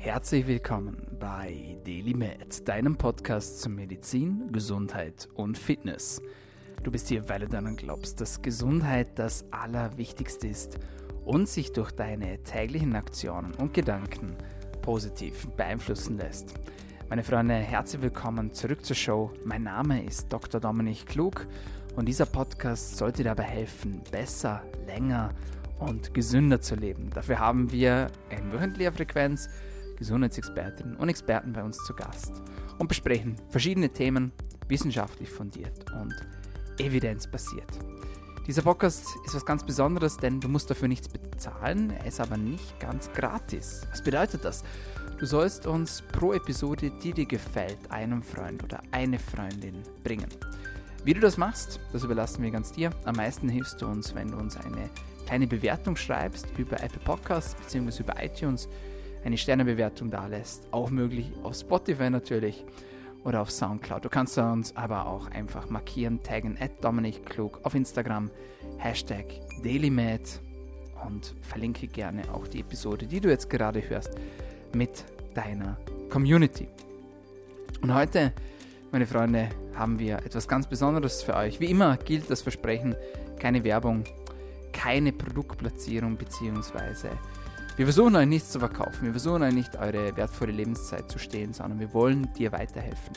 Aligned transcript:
Herzlich 0.00 0.46
willkommen 0.46 0.96
bei 1.18 1.76
DailyMed, 1.84 2.68
deinem 2.68 2.96
Podcast 2.96 3.60
zu 3.60 3.68
Medizin, 3.68 4.48
Gesundheit 4.52 5.28
und 5.34 5.58
Fitness. 5.58 6.22
Du 6.84 6.92
bist 6.92 7.08
hier, 7.08 7.28
weil 7.28 7.40
du 7.40 7.48
daran 7.48 7.76
glaubst, 7.76 8.20
dass 8.20 8.40
Gesundheit 8.40 9.18
das 9.18 9.44
Allerwichtigste 9.50 10.46
ist 10.46 10.78
und 11.24 11.48
sich 11.48 11.72
durch 11.72 11.90
deine 11.90 12.40
täglichen 12.44 12.94
Aktionen 12.94 13.52
und 13.54 13.74
Gedanken 13.74 14.36
positiv 14.82 15.48
beeinflussen 15.56 16.16
lässt. 16.16 16.54
Meine 17.10 17.24
Freunde, 17.24 17.54
herzlich 17.54 18.00
willkommen 18.00 18.52
zurück 18.52 18.84
zur 18.86 18.96
Show. 18.96 19.32
Mein 19.44 19.64
Name 19.64 20.04
ist 20.04 20.32
Dr. 20.32 20.60
Dominik 20.60 21.06
Klug 21.06 21.48
und 21.96 22.06
dieser 22.06 22.26
Podcast 22.26 22.96
sollte 22.96 23.24
dir 23.24 23.30
dabei 23.30 23.42
helfen, 23.42 24.00
besser, 24.12 24.62
länger 24.86 25.30
und 25.80 26.14
gesünder 26.14 26.60
zu 26.60 26.76
leben. 26.76 27.10
Dafür 27.12 27.40
haben 27.40 27.72
wir 27.72 28.12
in 28.30 28.52
wöchentlicher 28.52 28.92
Frequenz 28.92 29.48
Gesundheitsexpertinnen 29.98 30.96
und 30.96 31.08
Experten 31.08 31.52
bei 31.52 31.62
uns 31.62 31.76
zu 31.84 31.94
Gast 31.94 32.32
und 32.78 32.88
besprechen 32.88 33.36
verschiedene 33.50 33.90
Themen 33.90 34.32
wissenschaftlich 34.68 35.30
fundiert 35.30 35.84
und 35.92 36.14
evidenzbasiert. 36.78 37.78
Dieser 38.46 38.62
Podcast 38.62 39.04
ist 39.26 39.34
was 39.34 39.44
ganz 39.44 39.62
Besonderes, 39.62 40.16
denn 40.16 40.40
du 40.40 40.48
musst 40.48 40.70
dafür 40.70 40.88
nichts 40.88 41.08
bezahlen, 41.08 41.90
er 41.90 42.06
ist 42.06 42.20
aber 42.20 42.38
nicht 42.38 42.80
ganz 42.80 43.12
gratis. 43.12 43.82
Was 43.90 44.02
bedeutet 44.02 44.44
das? 44.44 44.64
Du 45.18 45.26
sollst 45.26 45.66
uns 45.66 46.02
pro 46.12 46.32
Episode, 46.32 46.90
die 47.02 47.12
dir 47.12 47.26
gefällt, 47.26 47.78
einen 47.90 48.22
Freund 48.22 48.62
oder 48.64 48.80
eine 48.90 49.18
Freundin 49.18 49.82
bringen. 50.02 50.28
Wie 51.04 51.12
du 51.12 51.20
das 51.20 51.36
machst, 51.36 51.80
das 51.92 52.04
überlassen 52.04 52.42
wir 52.42 52.50
ganz 52.50 52.72
dir. 52.72 52.90
Am 53.04 53.16
meisten 53.16 53.48
hilfst 53.48 53.82
du 53.82 53.86
uns, 53.86 54.14
wenn 54.14 54.30
du 54.30 54.38
uns 54.38 54.56
eine 54.56 54.88
kleine 55.26 55.46
Bewertung 55.46 55.96
schreibst 55.96 56.46
über 56.56 56.82
Apple 56.82 57.00
Podcasts 57.04 57.54
bzw. 57.54 58.02
über 58.02 58.22
iTunes 58.22 58.68
eine 59.24 59.38
Sternebewertung 59.38 60.10
da 60.10 60.26
lässt. 60.26 60.72
Auch 60.72 60.90
möglich 60.90 61.32
auf 61.42 61.54
Spotify 61.54 62.10
natürlich 62.10 62.64
oder 63.24 63.42
auf 63.42 63.50
Soundcloud. 63.50 64.04
Du 64.04 64.08
kannst 64.08 64.38
uns 64.38 64.76
aber 64.76 65.06
auch 65.06 65.30
einfach 65.30 65.68
markieren, 65.68 66.22
taggen 66.22 66.56
at 66.60 66.82
Dominik 66.82 67.26
Klug 67.26 67.60
auf 67.62 67.74
Instagram, 67.74 68.30
Hashtag 68.78 69.26
DailyMed 69.62 70.40
und 71.06 71.34
verlinke 71.42 71.86
gerne 71.86 72.22
auch 72.32 72.46
die 72.48 72.60
Episode, 72.60 73.06
die 73.06 73.20
du 73.20 73.28
jetzt 73.28 73.50
gerade 73.50 73.86
hörst, 73.88 74.14
mit 74.74 75.04
deiner 75.34 75.76
Community. 76.10 76.68
Und 77.82 77.94
heute, 77.94 78.32
meine 78.90 79.06
Freunde, 79.06 79.48
haben 79.74 79.98
wir 79.98 80.16
etwas 80.18 80.48
ganz 80.48 80.66
Besonderes 80.66 81.22
für 81.22 81.36
euch. 81.36 81.60
Wie 81.60 81.70
immer 81.70 81.96
gilt 81.96 82.30
das 82.30 82.42
Versprechen, 82.42 82.96
keine 83.38 83.62
Werbung, 83.62 84.04
keine 84.72 85.12
Produktplatzierung 85.12 86.16
beziehungsweise 86.16 87.10
wir 87.78 87.86
versuchen 87.86 88.16
euch 88.16 88.26
nichts 88.26 88.50
zu 88.50 88.58
verkaufen, 88.58 89.04
wir 89.04 89.12
versuchen 89.12 89.40
euch 89.44 89.54
nicht 89.54 89.76
eure 89.76 90.16
wertvolle 90.16 90.50
Lebenszeit 90.50 91.08
zu 91.08 91.20
stehlen, 91.20 91.52
sondern 91.52 91.78
wir 91.78 91.94
wollen 91.94 92.28
dir 92.34 92.50
weiterhelfen. 92.50 93.12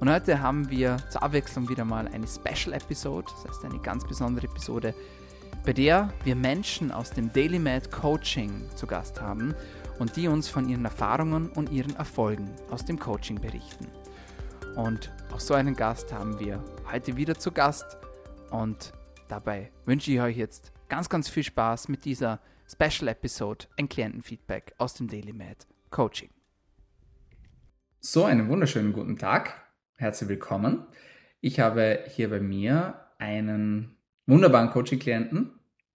Und 0.00 0.10
heute 0.10 0.42
haben 0.42 0.68
wir 0.68 0.98
zur 1.08 1.22
Abwechslung 1.22 1.66
wieder 1.70 1.86
mal 1.86 2.06
eine 2.06 2.26
Special 2.26 2.74
Episode, 2.74 3.26
das 3.32 3.50
heißt 3.50 3.64
eine 3.64 3.78
ganz 3.78 4.06
besondere 4.06 4.48
Episode, 4.48 4.94
bei 5.64 5.72
der 5.72 6.12
wir 6.24 6.36
Menschen 6.36 6.92
aus 6.92 7.08
dem 7.08 7.32
Daily 7.32 7.58
Mad 7.58 7.88
Coaching 7.88 8.68
zu 8.76 8.86
Gast 8.86 9.18
haben 9.22 9.54
und 9.98 10.14
die 10.14 10.28
uns 10.28 10.46
von 10.46 10.68
ihren 10.68 10.84
Erfahrungen 10.84 11.48
und 11.48 11.70
ihren 11.70 11.96
Erfolgen 11.96 12.50
aus 12.70 12.84
dem 12.84 12.98
Coaching 12.98 13.40
berichten. 13.40 13.86
Und 14.76 15.10
auch 15.32 15.40
so 15.40 15.54
einen 15.54 15.74
Gast 15.74 16.12
haben 16.12 16.38
wir 16.38 16.62
heute 16.92 17.16
wieder 17.16 17.38
zu 17.38 17.50
Gast 17.50 17.96
und 18.50 18.92
dabei 19.28 19.72
wünsche 19.86 20.12
ich 20.12 20.20
euch 20.20 20.36
jetzt 20.36 20.70
ganz, 20.90 21.08
ganz 21.08 21.30
viel 21.30 21.44
Spaß 21.44 21.88
mit 21.88 22.04
dieser 22.04 22.40
Special 22.70 23.08
Episode, 23.08 23.66
ein 23.76 23.88
Klientenfeedback 23.88 24.74
aus 24.78 24.94
dem 24.94 25.08
Daily 25.08 25.32
Med 25.32 25.66
Coaching. 25.90 26.30
So, 27.98 28.24
einen 28.24 28.48
wunderschönen 28.48 28.92
guten 28.92 29.18
Tag. 29.18 29.54
Herzlich 29.96 30.28
willkommen. 30.28 30.86
Ich 31.40 31.58
habe 31.58 32.04
hier 32.14 32.30
bei 32.30 32.38
mir 32.38 32.94
einen 33.18 33.96
wunderbaren 34.26 34.70
Coaching-Klienten, 34.70 35.50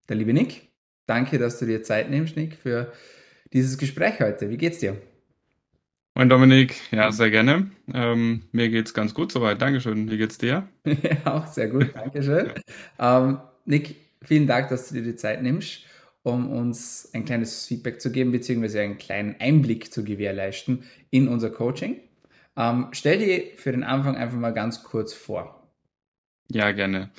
der 0.10 0.18
liebe 0.18 0.34
Nick. 0.34 0.68
Danke, 1.06 1.38
dass 1.38 1.60
du 1.60 1.66
dir 1.66 1.82
Zeit 1.82 2.10
nimmst, 2.10 2.36
Nick, 2.36 2.58
für 2.58 2.92
dieses 3.54 3.78
Gespräch 3.78 4.20
heute. 4.20 4.50
Wie 4.50 4.58
geht's 4.58 4.80
dir? 4.80 5.02
Moin 6.14 6.28
Dominik, 6.28 6.76
ja, 6.92 7.10
sehr 7.12 7.32
gerne. 7.32 7.72
Ähm, 7.94 8.50
mir 8.52 8.68
geht's 8.68 8.94
ganz 8.94 9.14
gut 9.14 9.32
soweit. 9.32 9.62
Dankeschön. 9.62 10.12
Wie 10.12 10.18
geht's 10.18 10.38
dir? 10.38 10.68
ja, 10.86 11.36
auch 11.36 11.48
sehr 11.48 11.70
gut. 11.70 11.96
Dankeschön. 11.96 12.52
ähm, 13.00 13.40
Nick, 13.64 13.96
vielen 14.22 14.46
Dank, 14.46 14.68
dass 14.68 14.90
du 14.90 14.96
dir 14.96 15.04
die 15.04 15.16
Zeit 15.16 15.42
nimmst 15.42 15.86
um 16.26 16.50
uns 16.50 17.08
ein 17.14 17.24
kleines 17.24 17.68
Feedback 17.68 18.02
zu 18.02 18.12
geben, 18.12 18.32
beziehungsweise 18.32 18.82
einen 18.82 18.98
kleinen 18.98 19.36
Einblick 19.40 19.94
zu 19.94 20.04
gewährleisten 20.04 20.84
in 21.12 21.28
unser 21.28 21.52
Coaching. 21.52 22.00
Ähm, 22.58 22.88
stell 22.94 23.20
dir 23.20 23.44
für 23.58 23.72
den 23.72 23.84
Anfang 23.84 24.16
einfach 24.16 24.38
mal 24.38 24.54
ganz 24.54 24.84
kurz 24.84 25.14
vor. 25.14 25.70
Ja, 26.50 26.72
gerne. 26.72 27.12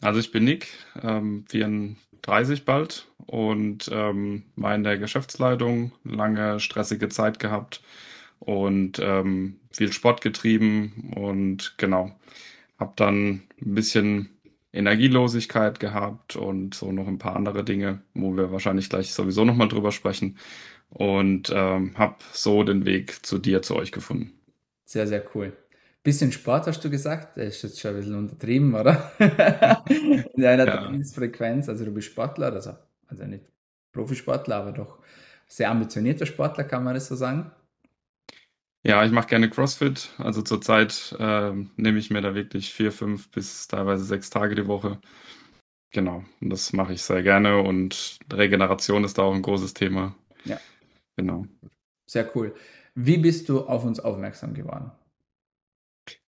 Also 0.00 0.18
ich 0.18 0.32
bin 0.32 0.44
Nick, 0.44 0.68
ähm, 1.02 1.44
34 1.50 2.64
bald 2.64 3.06
und 3.26 3.90
ähm, 3.92 4.44
war 4.56 4.74
in 4.74 4.82
der 4.82 4.96
Geschäftsleitung, 4.96 5.92
lange 6.02 6.58
stressige 6.58 7.10
Zeit 7.10 7.38
gehabt 7.38 7.82
und 8.38 8.98
ähm, 8.98 9.60
viel 9.72 9.92
Sport 9.92 10.22
getrieben 10.22 11.12
und 11.14 11.74
genau, 11.76 12.18
habe 12.78 12.94
dann 12.96 13.42
ein 13.60 13.74
bisschen 13.74 14.33
Energielosigkeit 14.74 15.80
gehabt 15.80 16.36
und 16.36 16.74
so 16.74 16.92
noch 16.92 17.06
ein 17.06 17.18
paar 17.18 17.36
andere 17.36 17.64
Dinge, 17.64 18.02
wo 18.14 18.36
wir 18.36 18.52
wahrscheinlich 18.52 18.88
gleich 18.88 19.12
sowieso 19.12 19.44
nochmal 19.44 19.68
drüber 19.68 19.92
sprechen. 19.92 20.38
Und 20.90 21.50
ähm, 21.54 21.96
habe 21.96 22.16
so 22.32 22.62
den 22.62 22.84
Weg 22.84 23.24
zu 23.24 23.38
dir, 23.38 23.62
zu 23.62 23.74
euch 23.76 23.90
gefunden. 23.90 24.32
Sehr, 24.84 25.06
sehr 25.06 25.24
cool. 25.34 25.52
Bisschen 26.02 26.30
Sport 26.32 26.66
hast 26.66 26.84
du 26.84 26.90
gesagt, 26.90 27.38
das 27.38 27.56
ist 27.56 27.62
jetzt 27.62 27.80
schon 27.80 27.92
ein 27.92 27.96
bisschen 27.96 28.16
untertrieben, 28.16 28.74
oder? 28.74 29.12
In 29.88 30.42
deiner 30.42 30.66
ja. 30.66 30.76
Trainingsfrequenz, 30.76 31.68
also 31.68 31.84
du 31.84 31.92
bist 31.92 32.08
Sportler, 32.08 32.52
also, 32.52 32.72
also 33.06 33.24
nicht 33.24 33.44
Profisportler, 33.92 34.56
aber 34.56 34.72
doch 34.72 34.98
sehr 35.46 35.70
ambitionierter 35.70 36.26
Sportler, 36.26 36.64
kann 36.64 36.84
man 36.84 36.94
das 36.94 37.08
so 37.08 37.16
sagen? 37.16 37.50
Ja, 38.86 39.02
ich 39.04 39.12
mache 39.12 39.28
gerne 39.28 39.48
CrossFit. 39.48 40.10
Also 40.18 40.42
zurzeit 40.42 41.16
äh, 41.18 41.52
nehme 41.76 41.98
ich 41.98 42.10
mir 42.10 42.20
da 42.20 42.34
wirklich 42.34 42.72
vier, 42.72 42.92
fünf 42.92 43.30
bis 43.30 43.66
teilweise 43.66 44.04
sechs 44.04 44.28
Tage 44.28 44.54
die 44.54 44.66
Woche. 44.66 45.00
Genau, 45.90 46.24
und 46.40 46.50
das 46.50 46.72
mache 46.74 46.92
ich 46.92 47.02
sehr 47.02 47.22
gerne 47.22 47.62
und 47.62 48.18
Regeneration 48.30 49.04
ist 49.04 49.16
da 49.16 49.22
auch 49.22 49.34
ein 49.34 49.42
großes 49.42 49.72
Thema. 49.72 50.14
Ja. 50.44 50.60
Genau. 51.16 51.46
Sehr 52.06 52.30
cool. 52.36 52.54
Wie 52.94 53.16
bist 53.16 53.48
du 53.48 53.60
auf 53.60 53.84
uns 53.84 54.00
aufmerksam 54.00 54.52
geworden? 54.52 54.90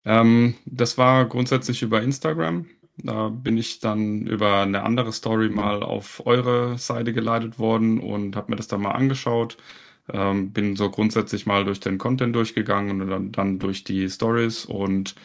Ähm, 0.05 0.55
das 0.65 0.97
war 0.97 1.25
grundsätzlich 1.25 1.81
über 1.81 2.01
Instagram. 2.01 2.67
Da 2.97 3.27
bin 3.29 3.57
ich 3.57 3.81
dann 3.81 4.25
über 4.27 4.61
eine 4.61 4.83
andere 4.83 5.11
Story 5.11 5.49
mal 5.49 5.83
auf 5.83 6.25
eure 6.25 6.77
Seite 6.77 7.11
geleitet 7.11 7.59
worden 7.59 7.99
und 7.99 8.37
habe 8.37 8.51
mir 8.51 8.55
das 8.55 8.69
dann 8.69 8.81
mal 8.81 8.91
angeschaut 8.91 9.57
ähm, 10.11 10.51
bin 10.51 10.75
so 10.75 10.89
grundsätzlich 10.89 11.45
mal 11.45 11.65
durch 11.65 11.79
den 11.79 11.97
Content 11.97 12.35
durchgegangen 12.35 13.01
und 13.01 13.09
dann, 13.09 13.31
dann 13.31 13.59
durch 13.59 13.83
die 13.83 14.09
Stories 14.09 14.65
und 14.65 15.15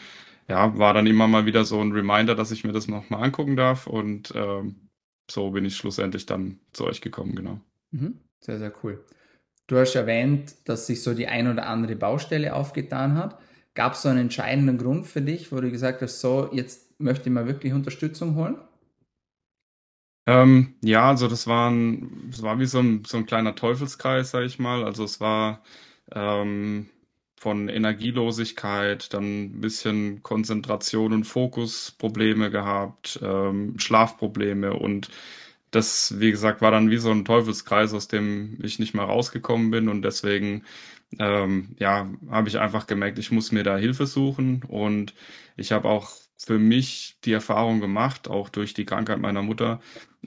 ja, 0.49 0.77
war 0.79 0.95
dann 0.95 1.07
immer 1.07 1.29
mal 1.29 1.47
wieder 1.47 1.65
so 1.65 1.81
ein 1.81 1.93
Reminder, 1.93 2.35
dass 2.35 2.51
ich 2.51 2.65
mir 2.65 2.73
das 2.73 2.89
nochmal 2.89 3.25
angucken 3.25 3.57
darf 3.57 3.87
und 3.87 4.33
ähm, 4.35 4.89
so 5.31 5.51
bin 5.51 5.65
ich 5.65 5.77
schlussendlich 5.77 6.27
dann 6.27 6.59
zu 6.73 6.87
euch 6.87 7.01
gekommen, 7.01 7.35
genau. 7.37 7.61
Mhm. 7.93 8.19
Sehr, 8.41 8.59
sehr 8.59 8.73
cool. 8.83 9.05
Du 9.67 9.77
hast 9.77 9.95
erwähnt, 9.95 10.57
dass 10.65 10.87
sich 10.89 11.03
so 11.03 11.15
die 11.15 11.29
ein 11.29 11.47
oder 11.47 11.69
andere 11.69 11.95
Baustelle 11.95 12.55
aufgetan 12.55 13.15
hat. 13.15 13.39
Gab 13.75 13.93
es 13.93 14.03
so 14.03 14.09
einen 14.09 14.19
entscheidenden 14.19 14.79
Grund 14.79 15.07
für 15.07 15.23
dich, 15.23 15.53
wo 15.53 15.61
du 15.61 15.71
gesagt 15.71 16.03
hast, 16.03 16.21
so, 16.21 16.51
jetzt 16.53 16.99
möchte 17.01 17.29
ich 17.29 17.33
mal 17.33 17.47
wirklich 17.47 17.73
Unterstützung 17.73 18.35
holen? 18.35 18.57
Ähm, 20.27 20.75
ja, 20.83 21.09
also 21.09 21.29
das 21.29 21.47
war 21.47 21.71
ein, 21.71 22.29
das 22.31 22.43
war 22.43 22.59
wie 22.59 22.67
so 22.67 22.79
ein, 22.81 23.05
so 23.05 23.17
ein 23.17 23.27
kleiner 23.27 23.55
Teufelskreis, 23.55 24.31
sag 24.31 24.45
ich 24.45 24.59
mal. 24.59 24.85
Also 24.85 25.05
es 25.05 25.21
war 25.21 25.63
ähm, 26.13 26.89
von 27.37 27.69
Energielosigkeit, 27.69 29.13
dann 29.15 29.45
ein 29.45 29.61
bisschen 29.61 30.23
Konzentration 30.23 31.13
und 31.15 31.25
Fokusprobleme 31.25 32.51
gehabt, 32.51 33.19
ähm, 33.23 33.79
Schlafprobleme. 33.79 34.75
Und 34.75 35.11
das, 35.71 36.19
wie 36.21 36.31
gesagt, 36.31 36.61
war 36.63 36.71
dann 36.71 36.91
wie 36.91 36.99
so 36.99 37.11
ein 37.11 37.25
Teufelskreis, 37.25 37.95
aus 37.95 38.09
dem 38.09 38.59
ich 38.63 38.79
nicht 38.79 38.95
mehr 38.95 39.05
rausgekommen 39.05 39.71
bin. 39.71 39.89
Und 39.89 40.03
deswegen 40.03 40.65
ähm, 41.19 41.75
ja, 41.79 42.09
habe 42.31 42.49
ich 42.49 42.59
einfach 42.59 42.87
gemerkt, 42.87 43.19
ich 43.19 43.31
muss 43.33 43.53
mir 43.53 43.65
da 43.65 43.77
Hilfe 43.79 44.07
suchen. 44.07 44.63
Und 44.69 45.15
ich 45.57 45.73
habe 45.73 45.89
auch 45.89 46.11
für 46.47 46.59
mich 46.59 47.17
die 47.25 47.33
Erfahrung 47.33 47.81
gemacht, 47.81 48.29
auch 48.29 48.49
durch 48.49 48.75
die 48.75 48.87
Krankheit 48.87 49.19
meiner 49.19 49.43
Mutter, 49.43 49.81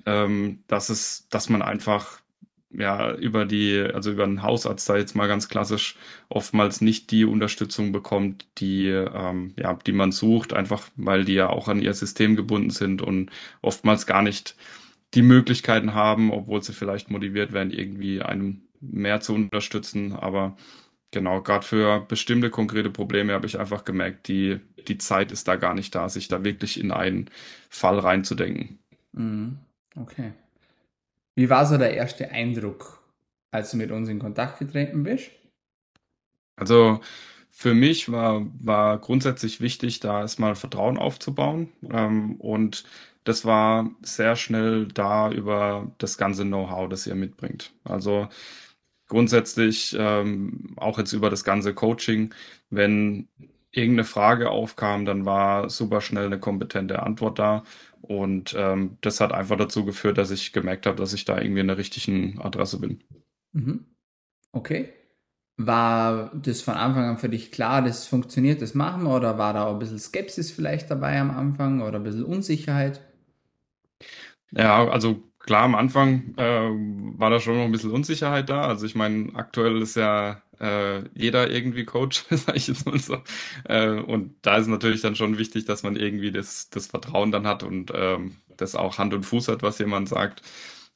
ähm, 0.05 0.63
dass 0.67 0.89
es, 0.89 1.27
dass 1.29 1.49
man 1.49 1.61
einfach 1.61 2.21
ja 2.71 3.13
über 3.15 3.45
die, 3.45 3.79
also 3.79 4.11
über 4.11 4.23
einen 4.23 4.43
Hausarzt 4.43 4.89
da 4.89 4.97
jetzt 4.97 5.15
mal 5.15 5.27
ganz 5.27 5.47
klassisch 5.47 5.95
oftmals 6.29 6.81
nicht 6.81 7.11
die 7.11 7.25
Unterstützung 7.25 7.91
bekommt, 7.91 8.47
die 8.57 8.87
ähm, 8.87 9.53
ja, 9.57 9.73
die 9.73 9.91
man 9.91 10.11
sucht, 10.11 10.53
einfach 10.53 10.89
weil 10.95 11.25
die 11.25 11.33
ja 11.33 11.49
auch 11.49 11.67
an 11.67 11.81
ihr 11.81 11.93
System 11.93 12.35
gebunden 12.35 12.71
sind 12.71 13.01
und 13.01 13.31
oftmals 13.61 14.05
gar 14.05 14.21
nicht 14.21 14.55
die 15.13 15.21
Möglichkeiten 15.21 15.93
haben, 15.93 16.31
obwohl 16.31 16.63
sie 16.63 16.73
vielleicht 16.73 17.11
motiviert 17.11 17.53
werden, 17.53 17.71
irgendwie 17.71 18.21
einem 18.21 18.61
mehr 18.81 19.21
zu 19.21 19.33
unterstützen. 19.33 20.13
Aber 20.13 20.57
genau, 21.13 21.41
gerade 21.41 21.65
für 21.65 22.01
bestimmte 22.01 22.49
konkrete 22.49 22.89
Probleme 22.89 23.33
habe 23.33 23.45
ich 23.45 23.57
einfach 23.57 23.85
gemerkt, 23.85 24.27
die, 24.27 24.59
die 24.87 24.97
Zeit 24.97 25.31
ist 25.31 25.47
da 25.47 25.55
gar 25.55 25.73
nicht 25.73 25.95
da, 25.95 26.09
sich 26.09 26.27
da 26.27 26.43
wirklich 26.43 26.77
in 26.77 26.91
einen 26.91 27.29
Fall 27.69 27.99
reinzudenken. 27.99 28.79
Mhm. 29.13 29.59
Okay. 29.95 30.33
Wie 31.35 31.49
war 31.49 31.65
so 31.65 31.77
der 31.77 31.93
erste 31.93 32.29
Eindruck, 32.31 33.01
als 33.51 33.71
du 33.71 33.77
mit 33.77 33.91
uns 33.91 34.09
in 34.09 34.19
Kontakt 34.19 34.59
getreten 34.59 35.03
bist? 35.03 35.31
Also 36.55 36.99
für 37.49 37.73
mich 37.73 38.11
war, 38.11 38.45
war 38.59 38.97
grundsätzlich 38.99 39.61
wichtig, 39.61 39.99
da 39.99 40.21
erstmal 40.21 40.55
Vertrauen 40.55 40.97
aufzubauen. 40.97 41.71
Ähm, 41.89 42.35
und 42.35 42.83
das 43.23 43.45
war 43.45 43.89
sehr 44.01 44.35
schnell 44.35 44.87
da 44.87 45.31
über 45.31 45.91
das 45.99 46.17
ganze 46.17 46.43
Know-how, 46.43 46.89
das 46.89 47.07
ihr 47.07 47.15
mitbringt. 47.15 47.71
Also 47.83 48.27
grundsätzlich 49.13 49.95
ähm, 49.97 50.73
auch 50.75 50.97
jetzt 50.97 51.13
über 51.13 51.29
das 51.29 51.43
ganze 51.43 51.73
Coaching, 51.73 52.33
wenn 52.71 53.29
irgendeine 53.71 54.03
Frage 54.05 54.49
aufkam, 54.49 55.05
dann 55.05 55.25
war 55.25 55.69
super 55.69 56.01
schnell 56.01 56.25
eine 56.25 56.39
kompetente 56.39 57.01
Antwort 57.03 57.39
da. 57.39 57.63
Und 58.01 58.55
ähm, 58.57 58.97
das 59.01 59.21
hat 59.21 59.31
einfach 59.31 59.57
dazu 59.57 59.85
geführt, 59.85 60.17
dass 60.17 60.31
ich 60.31 60.51
gemerkt 60.51 60.87
habe, 60.87 60.97
dass 60.97 61.13
ich 61.13 61.25
da 61.25 61.39
irgendwie 61.39 61.61
in 61.61 61.67
der 61.67 61.77
richtigen 61.77 62.41
Adresse 62.41 62.79
bin. 62.79 63.03
Mhm. 63.53 63.85
Okay. 64.51 64.89
War 65.57 66.31
das 66.35 66.61
von 66.61 66.73
Anfang 66.73 67.05
an 67.05 67.17
für 67.19 67.29
dich 67.29 67.51
klar, 67.51 67.83
das 67.83 68.07
funktioniert, 68.07 68.61
das 68.61 68.73
machen 68.73 69.03
wir? 69.03 69.15
Oder 69.15 69.37
war 69.37 69.53
da 69.53 69.65
auch 69.65 69.73
ein 69.73 69.79
bisschen 69.79 69.99
Skepsis 69.99 70.51
vielleicht 70.51 70.89
dabei 70.89 71.19
am 71.19 71.29
Anfang 71.29 71.81
oder 71.81 71.99
ein 71.99 72.03
bisschen 72.03 72.25
Unsicherheit? 72.25 72.99
Ja, 74.51 74.87
also 74.87 75.21
klar, 75.43 75.63
am 75.63 75.75
Anfang 75.75 76.33
äh, 76.37 76.69
war 77.19 77.29
da 77.29 77.39
schon 77.39 77.57
noch 77.57 77.65
ein 77.65 77.71
bisschen 77.71 77.91
Unsicherheit 77.91 78.49
da. 78.49 78.67
Also 78.67 78.85
ich 78.85 78.95
meine, 78.95 79.35
aktuell 79.35 79.81
ist 79.81 79.95
ja 79.95 80.41
äh, 80.59 81.03
jeder 81.13 81.49
irgendwie 81.51 81.85
Coach, 81.85 82.25
sage 82.31 82.57
ich 82.57 82.67
jetzt 82.67 82.85
mal 82.85 82.99
so. 82.99 83.19
Äh, 83.65 83.99
und 83.99 84.35
da 84.41 84.57
ist 84.57 84.67
natürlich 84.67 85.01
dann 85.01 85.15
schon 85.15 85.37
wichtig, 85.37 85.65
dass 85.65 85.83
man 85.83 85.95
irgendwie 85.95 86.31
das, 86.31 86.69
das 86.69 86.87
Vertrauen 86.87 87.31
dann 87.31 87.47
hat 87.47 87.63
und 87.63 87.91
ähm, 87.95 88.37
das 88.57 88.75
auch 88.75 88.97
Hand 88.97 89.13
und 89.13 89.23
Fuß 89.23 89.49
hat, 89.49 89.63
was 89.63 89.79
jemand 89.79 90.09
sagt. 90.09 90.41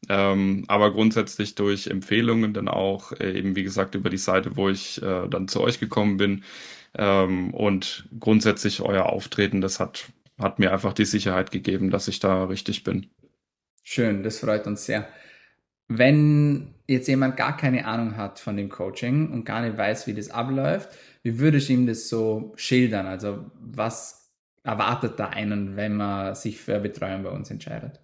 Ähm, 0.10 0.66
aber 0.68 0.92
grundsätzlich 0.94 1.56
durch 1.56 1.88
Empfehlungen 1.88 2.54
dann 2.54 2.68
auch 2.68 3.12
äh, 3.14 3.38
eben, 3.38 3.56
wie 3.56 3.64
gesagt, 3.64 3.96
über 3.96 4.10
die 4.10 4.18
Seite, 4.18 4.56
wo 4.56 4.70
ich 4.70 5.02
äh, 5.02 5.28
dann 5.28 5.48
zu 5.48 5.62
euch 5.62 5.80
gekommen 5.80 6.18
bin. 6.18 6.44
Ähm, 6.96 7.54
und 7.54 8.08
grundsätzlich 8.20 8.82
euer 8.82 9.08
Auftreten, 9.08 9.62
das 9.62 9.80
hat, 9.80 10.08
hat 10.40 10.60
mir 10.60 10.72
einfach 10.74 10.94
die 10.94 11.06
Sicherheit 11.06 11.52
gegeben, 11.52 11.90
dass 11.92 12.08
ich 12.08 12.20
da 12.20 12.46
richtig 12.46 12.84
bin. 12.84 13.08
Schön, 13.90 14.22
das 14.22 14.40
freut 14.40 14.68
uns 14.68 14.86
sehr. 14.86 15.08
Wenn 15.88 16.76
jetzt 16.88 17.08
jemand 17.08 17.38
gar 17.38 17.56
keine 17.56 17.86
Ahnung 17.86 18.18
hat 18.18 18.38
von 18.38 18.58
dem 18.58 18.68
Coaching 18.68 19.32
und 19.32 19.46
gar 19.46 19.62
nicht 19.62 19.78
weiß, 19.78 20.08
wie 20.08 20.14
das 20.14 20.30
abläuft, 20.30 20.90
wie 21.24 21.40
würdest 21.40 21.70
du 21.70 21.74
ihm 21.74 21.88
das 21.88 22.10
so 22.10 22.52
schildern? 22.58 23.08
Also 23.08 23.50
was 23.62 24.34
erwartet 24.64 25.18
da 25.20 25.30
einen, 25.30 25.78
wenn 25.78 25.96
man 25.96 26.36
sich 26.36 26.60
für 26.60 26.82
Betreuung 26.82 27.24
bei 27.24 27.30
uns 27.30 27.50
entscheidet? 27.50 28.02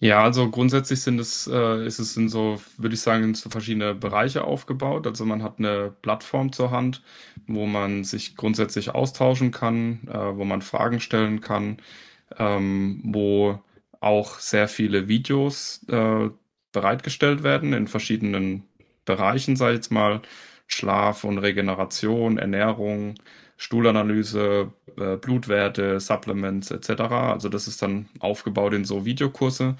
Ja, 0.00 0.22
also 0.22 0.50
grundsätzlich 0.50 1.00
sind 1.00 1.18
es, 1.18 1.46
äh, 1.48 1.84
ist 1.86 1.98
es 1.98 2.16
in 2.16 2.28
so, 2.28 2.60
würde 2.76 2.94
ich 2.94 3.00
sagen, 3.00 3.24
in 3.24 3.34
so 3.34 3.50
verschiedene 3.50 3.94
Bereiche 3.94 4.44
aufgebaut. 4.44 5.06
Also 5.06 5.24
man 5.24 5.42
hat 5.42 5.58
eine 5.58 5.90
Plattform 6.02 6.52
zur 6.52 6.70
Hand, 6.70 7.02
wo 7.48 7.66
man 7.66 8.04
sich 8.04 8.36
grundsätzlich 8.36 8.90
austauschen 8.94 9.50
kann, 9.52 10.06
äh, 10.08 10.36
wo 10.36 10.44
man 10.44 10.62
Fragen 10.62 11.00
stellen 11.00 11.40
kann, 11.40 11.78
ähm, 12.38 13.00
wo 13.04 13.60
auch 14.00 14.38
sehr 14.38 14.68
viele 14.68 15.08
Videos 15.08 15.84
äh, 15.88 16.30
bereitgestellt 16.72 17.42
werden 17.42 17.72
in 17.72 17.88
verschiedenen 17.88 18.64
Bereichen, 19.04 19.56
sage 19.56 19.72
ich 19.72 19.78
jetzt 19.78 19.90
mal, 19.90 20.22
Schlaf 20.66 21.24
und 21.24 21.38
Regeneration, 21.38 22.38
Ernährung, 22.38 23.14
Stuhlanalyse, 23.56 24.72
äh, 24.96 25.16
Blutwerte, 25.16 25.98
Supplements 25.98 26.70
etc. 26.70 26.90
Also 27.10 27.48
das 27.48 27.66
ist 27.66 27.82
dann 27.82 28.08
aufgebaut 28.20 28.74
in 28.74 28.84
so 28.84 29.04
Videokurse, 29.04 29.76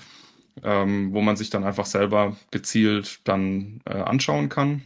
ähm, 0.65 1.13
wo 1.13 1.21
man 1.21 1.37
sich 1.37 1.51
dann 1.51 1.65
einfach 1.65 1.87
selber 1.87 2.37
gezielt 2.51 3.21
dann 3.25 3.81
äh, 3.85 3.93
anschauen 3.93 4.49
kann. 4.49 4.83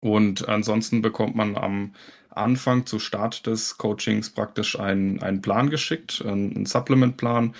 Und 0.00 0.48
ansonsten 0.48 1.02
bekommt 1.02 1.34
man 1.34 1.56
am 1.56 1.94
Anfang 2.30 2.86
zu 2.86 3.00
Start 3.00 3.46
des 3.46 3.78
Coachings 3.78 4.30
praktisch 4.30 4.78
einen, 4.78 5.20
einen 5.20 5.42
Plan 5.42 5.70
geschickt, 5.70 6.24
einen 6.24 6.66
Supplementplan, 6.66 7.54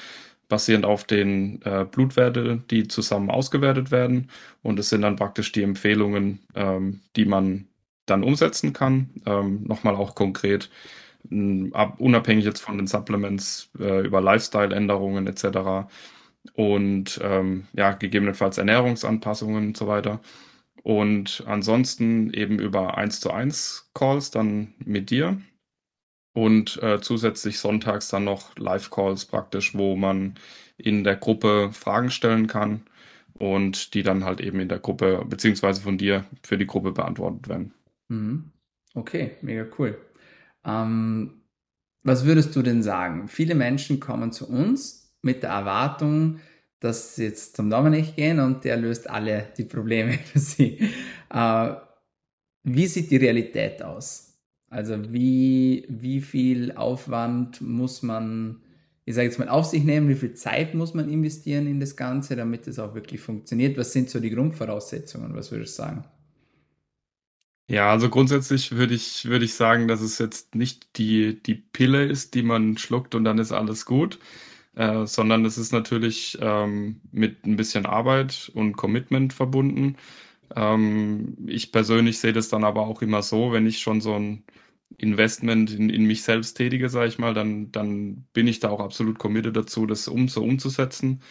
basierend 0.48 0.84
auf 0.86 1.04
den 1.04 1.62
äh, 1.62 1.84
Blutwerte, 1.90 2.62
die 2.70 2.88
zusammen 2.88 3.30
ausgewertet 3.30 3.90
werden. 3.90 4.30
Und 4.62 4.78
es 4.78 4.88
sind 4.88 5.02
dann 5.02 5.16
praktisch 5.16 5.52
die 5.52 5.62
Empfehlungen, 5.62 6.40
ähm, 6.54 7.00
die 7.16 7.26
man 7.26 7.68
dann 8.06 8.24
umsetzen 8.24 8.72
kann. 8.72 9.10
Ähm, 9.26 9.64
Nochmal 9.64 9.94
auch 9.96 10.14
konkret, 10.14 10.70
ab, 11.72 12.00
unabhängig 12.00 12.44
jetzt 12.44 12.60
von 12.60 12.78
den 12.78 12.86
Supplements, 12.86 13.70
äh, 13.78 14.06
über 14.06 14.20
Lifestyle-Änderungen 14.20 15.26
etc. 15.26 15.88
Und 16.54 17.20
ähm, 17.22 17.66
ja, 17.74 17.92
gegebenenfalls 17.92 18.58
Ernährungsanpassungen 18.58 19.68
und 19.68 19.76
so 19.76 19.86
weiter. 19.86 20.20
Und 20.82 21.44
ansonsten 21.46 22.32
eben 22.32 22.58
über 22.58 22.96
1 22.96 23.20
zu 23.20 23.30
1 23.30 23.90
Calls 23.94 24.30
dann 24.30 24.74
mit 24.78 25.10
dir 25.10 25.38
und 26.32 26.82
äh, 26.82 27.00
zusätzlich 27.00 27.58
sonntags 27.58 28.08
dann 28.08 28.24
noch 28.24 28.56
Live-Calls 28.56 29.26
praktisch, 29.26 29.74
wo 29.74 29.96
man 29.96 30.34
in 30.76 31.04
der 31.04 31.16
Gruppe 31.16 31.70
Fragen 31.72 32.10
stellen 32.10 32.46
kann 32.46 32.82
und 33.34 33.94
die 33.94 34.02
dann 34.02 34.24
halt 34.24 34.40
eben 34.40 34.60
in 34.60 34.68
der 34.68 34.78
Gruppe 34.78 35.24
beziehungsweise 35.28 35.80
von 35.80 35.98
dir 35.98 36.24
für 36.42 36.58
die 36.58 36.66
Gruppe 36.66 36.92
beantwortet 36.92 37.48
werden. 37.48 37.74
Mhm. 38.08 38.52
Okay, 38.94 39.32
mega 39.42 39.66
cool. 39.78 39.98
Ähm, 40.64 41.42
was 42.02 42.24
würdest 42.24 42.54
du 42.56 42.62
denn 42.62 42.82
sagen? 42.82 43.28
Viele 43.28 43.54
Menschen 43.54 44.00
kommen 44.00 44.32
zu 44.32 44.48
uns 44.48 45.14
mit 45.22 45.42
der 45.42 45.50
Erwartung, 45.50 46.40
dass 46.80 47.16
sie 47.16 47.24
jetzt 47.24 47.56
zum 47.56 47.70
Dominik 47.70 48.16
gehen 48.16 48.40
und 48.40 48.64
der 48.64 48.76
löst 48.76 49.10
alle 49.10 49.48
die 49.56 49.64
Probleme 49.64 50.12
für 50.32 50.38
sie. 50.38 50.90
Äh, 51.30 51.74
wie 52.64 52.86
sieht 52.86 53.10
die 53.10 53.16
Realität 53.16 53.82
aus? 53.82 54.27
Also 54.70 55.12
wie, 55.12 55.86
wie 55.88 56.20
viel 56.20 56.72
Aufwand 56.72 57.60
muss 57.60 58.02
man, 58.02 58.60
ich 59.04 59.14
sage 59.14 59.28
jetzt 59.28 59.38
mal, 59.38 59.48
auf 59.48 59.64
sich 59.64 59.84
nehmen, 59.84 60.08
wie 60.08 60.14
viel 60.14 60.34
Zeit 60.34 60.74
muss 60.74 60.94
man 60.94 61.08
investieren 61.08 61.66
in 61.66 61.80
das 61.80 61.96
Ganze, 61.96 62.36
damit 62.36 62.66
es 62.66 62.78
auch 62.78 62.94
wirklich 62.94 63.20
funktioniert? 63.20 63.78
Was 63.78 63.92
sind 63.92 64.10
so 64.10 64.20
die 64.20 64.30
Grundvoraussetzungen? 64.30 65.34
Was 65.34 65.50
würdest 65.50 65.78
du 65.78 65.82
sagen? 65.82 66.04
Ja, 67.70 67.90
also 67.90 68.08
grundsätzlich 68.08 68.72
würde 68.72 68.94
ich, 68.94 69.26
würde 69.26 69.44
ich 69.44 69.54
sagen, 69.54 69.88
dass 69.88 70.00
es 70.00 70.18
jetzt 70.18 70.54
nicht 70.54 70.96
die, 70.96 71.42
die 71.42 71.54
Pille 71.54 72.06
ist, 72.06 72.34
die 72.34 72.42
man 72.42 72.78
schluckt 72.78 73.14
und 73.14 73.24
dann 73.24 73.38
ist 73.38 73.52
alles 73.52 73.84
gut, 73.84 74.18
äh, 74.74 75.06
sondern 75.06 75.44
es 75.44 75.58
ist 75.58 75.72
natürlich 75.72 76.38
ähm, 76.40 77.00
mit 77.12 77.44
ein 77.46 77.56
bisschen 77.56 77.84
Arbeit 77.84 78.50
und 78.54 78.74
Commitment 78.76 79.34
verbunden. 79.34 79.96
Ähm, 80.58 81.36
ich 81.46 81.70
persönlich 81.72 82.18
sehe 82.18 82.32
das 82.32 82.48
dann 82.48 82.64
aber 82.64 82.86
auch 82.86 83.00
immer 83.02 83.22
so, 83.22 83.52
wenn 83.52 83.66
ich 83.66 83.78
schon 83.80 84.00
so 84.00 84.14
ein 84.14 84.44
Investment 84.98 85.70
in, 85.72 85.90
in 85.90 86.04
mich 86.04 86.22
selbst 86.24 86.54
tätige, 86.54 86.88
sage 86.88 87.08
ich 87.08 87.18
mal, 87.18 87.34
dann, 87.34 87.70
dann 87.72 88.26
bin 88.32 88.48
ich 88.48 88.58
da 88.60 88.70
auch 88.70 88.80
absolut 88.80 89.18
committed 89.18 89.56
dazu, 89.56 89.86
das 89.86 90.08
um, 90.08 90.28
so 90.28 90.42
umzusetzen. 90.42 91.22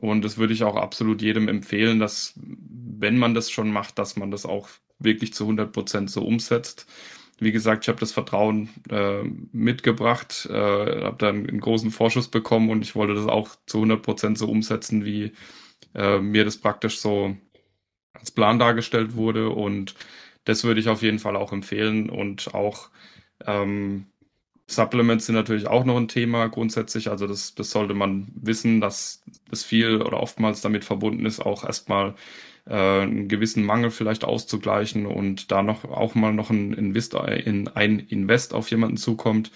Und 0.00 0.22
das 0.24 0.38
würde 0.38 0.52
ich 0.54 0.62
auch 0.64 0.76
absolut 0.76 1.22
jedem 1.22 1.48
empfehlen, 1.48 1.98
dass 1.98 2.34
wenn 2.36 3.18
man 3.18 3.34
das 3.34 3.50
schon 3.50 3.72
macht, 3.72 3.98
dass 3.98 4.16
man 4.16 4.30
das 4.30 4.46
auch 4.46 4.68
wirklich 5.00 5.34
zu 5.34 5.44
100 5.44 5.72
Prozent 5.72 6.10
so 6.10 6.24
umsetzt. 6.24 6.86
Wie 7.40 7.52
gesagt, 7.52 7.84
ich 7.84 7.88
habe 7.88 8.00
das 8.00 8.12
Vertrauen 8.12 8.68
äh, 8.90 9.22
mitgebracht, 9.52 10.46
äh, 10.50 10.54
habe 11.04 11.16
dann 11.18 11.48
einen 11.48 11.60
großen 11.60 11.90
Vorschuss 11.90 12.28
bekommen 12.28 12.70
und 12.70 12.82
ich 12.82 12.94
wollte 12.96 13.14
das 13.14 13.26
auch 13.26 13.50
zu 13.66 13.78
100 13.78 14.02
Prozent 14.02 14.38
so 14.38 14.48
umsetzen, 14.48 15.04
wie 15.04 15.32
äh, 15.94 16.20
mir 16.20 16.44
das 16.44 16.58
praktisch 16.58 16.98
so 17.00 17.36
als 18.18 18.30
Plan 18.30 18.58
dargestellt 18.58 19.16
wurde. 19.16 19.50
Und 19.50 19.94
das 20.44 20.64
würde 20.64 20.80
ich 20.80 20.88
auf 20.88 21.02
jeden 21.02 21.18
Fall 21.18 21.36
auch 21.36 21.52
empfehlen 21.52 22.10
und 22.10 22.54
auch 22.54 22.90
ähm, 23.46 24.06
Supplements 24.70 25.24
sind 25.26 25.34
natürlich 25.34 25.66
auch 25.66 25.84
noch 25.84 25.96
ein 25.96 26.08
Thema 26.08 26.48
grundsätzlich. 26.48 27.08
Also 27.10 27.26
das, 27.26 27.54
das 27.54 27.70
sollte 27.70 27.94
man 27.94 28.28
wissen, 28.34 28.80
dass 28.82 29.22
das 29.50 29.64
viel 29.64 30.02
oder 30.02 30.20
oftmals 30.20 30.60
damit 30.60 30.84
verbunden 30.84 31.24
ist, 31.24 31.40
auch 31.40 31.64
erstmal 31.64 32.14
äh, 32.66 32.74
einen 32.74 33.28
gewissen 33.28 33.64
Mangel 33.64 33.90
vielleicht 33.90 34.24
auszugleichen 34.24 35.06
und 35.06 35.50
da 35.50 35.62
noch 35.62 35.84
auch 35.84 36.14
mal 36.14 36.34
noch 36.34 36.50
ein 36.50 36.74
Invest, 36.74 37.14
in, 37.14 37.68
ein 37.68 37.98
Invest 37.98 38.52
auf 38.52 38.70
jemanden 38.70 38.98
zukommt. 38.98 39.50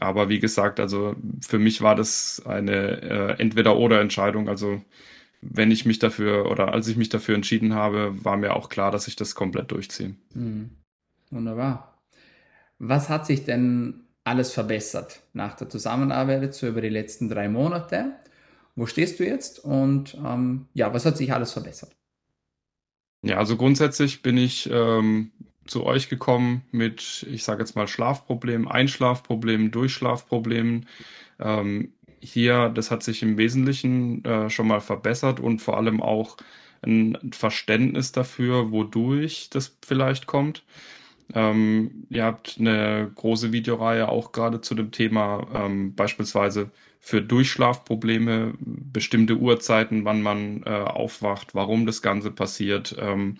Aber 0.00 0.28
wie 0.28 0.40
gesagt, 0.40 0.80
also 0.80 1.14
für 1.40 1.58
mich 1.60 1.80
war 1.80 1.94
das 1.94 2.42
eine 2.44 3.00
äh, 3.02 3.40
Entweder-oder-Entscheidung. 3.40 4.48
Also 4.48 4.82
wenn 5.40 5.70
ich 5.70 5.84
mich 5.86 5.98
dafür 5.98 6.50
oder 6.50 6.72
als 6.72 6.88
ich 6.88 6.96
mich 6.96 7.08
dafür 7.08 7.34
entschieden 7.34 7.74
habe, 7.74 8.12
war 8.24 8.36
mir 8.36 8.54
auch 8.54 8.68
klar, 8.68 8.90
dass 8.90 9.08
ich 9.08 9.16
das 9.16 9.34
komplett 9.34 9.70
durchziehe. 9.70 10.14
Mhm. 10.34 10.70
Wunderbar. 11.30 11.98
Was 12.78 13.08
hat 13.08 13.26
sich 13.26 13.44
denn 13.44 14.04
alles 14.24 14.52
verbessert 14.52 15.22
nach 15.32 15.54
der 15.54 15.68
Zusammenarbeit 15.68 16.54
so 16.54 16.66
über 16.66 16.80
die 16.80 16.88
letzten 16.88 17.28
drei 17.28 17.48
Monate? 17.48 18.12
Wo 18.76 18.86
stehst 18.86 19.18
du 19.18 19.26
jetzt 19.26 19.58
und 19.58 20.16
ähm, 20.24 20.66
ja, 20.74 20.92
was 20.94 21.04
hat 21.04 21.16
sich 21.16 21.32
alles 21.32 21.52
verbessert? 21.52 21.96
Ja, 23.22 23.38
also 23.38 23.56
grundsätzlich 23.56 24.22
bin 24.22 24.36
ich 24.36 24.70
ähm, 24.72 25.32
zu 25.66 25.84
euch 25.84 26.08
gekommen 26.08 26.62
mit, 26.70 27.26
ich 27.28 27.42
sage 27.42 27.60
jetzt 27.60 27.74
mal, 27.74 27.88
Schlafproblemen, 27.88 28.68
Einschlafproblemen, 28.68 29.70
Durchschlafproblemen. 29.70 30.86
Ähm, 31.40 31.92
hier, 32.20 32.68
das 32.70 32.90
hat 32.90 33.02
sich 33.02 33.22
im 33.22 33.38
Wesentlichen 33.38 34.24
äh, 34.24 34.50
schon 34.50 34.68
mal 34.68 34.80
verbessert 34.80 35.40
und 35.40 35.60
vor 35.60 35.76
allem 35.76 36.02
auch 36.02 36.36
ein 36.82 37.18
Verständnis 37.32 38.12
dafür, 38.12 38.70
wodurch 38.70 39.50
das 39.50 39.76
vielleicht 39.84 40.26
kommt. 40.26 40.64
Ähm, 41.34 42.06
ihr 42.08 42.24
habt 42.24 42.56
eine 42.58 43.10
große 43.14 43.52
Videoreihe 43.52 44.08
auch 44.08 44.32
gerade 44.32 44.60
zu 44.60 44.74
dem 44.74 44.92
Thema, 44.92 45.46
ähm, 45.54 45.94
beispielsweise 45.94 46.70
für 47.00 47.22
Durchschlafprobleme, 47.22 48.54
bestimmte 48.58 49.36
Uhrzeiten, 49.36 50.04
wann 50.04 50.22
man 50.22 50.62
äh, 50.64 50.70
aufwacht, 50.70 51.54
warum 51.54 51.86
das 51.86 52.02
Ganze 52.02 52.30
passiert, 52.30 52.96
ähm, 52.98 53.38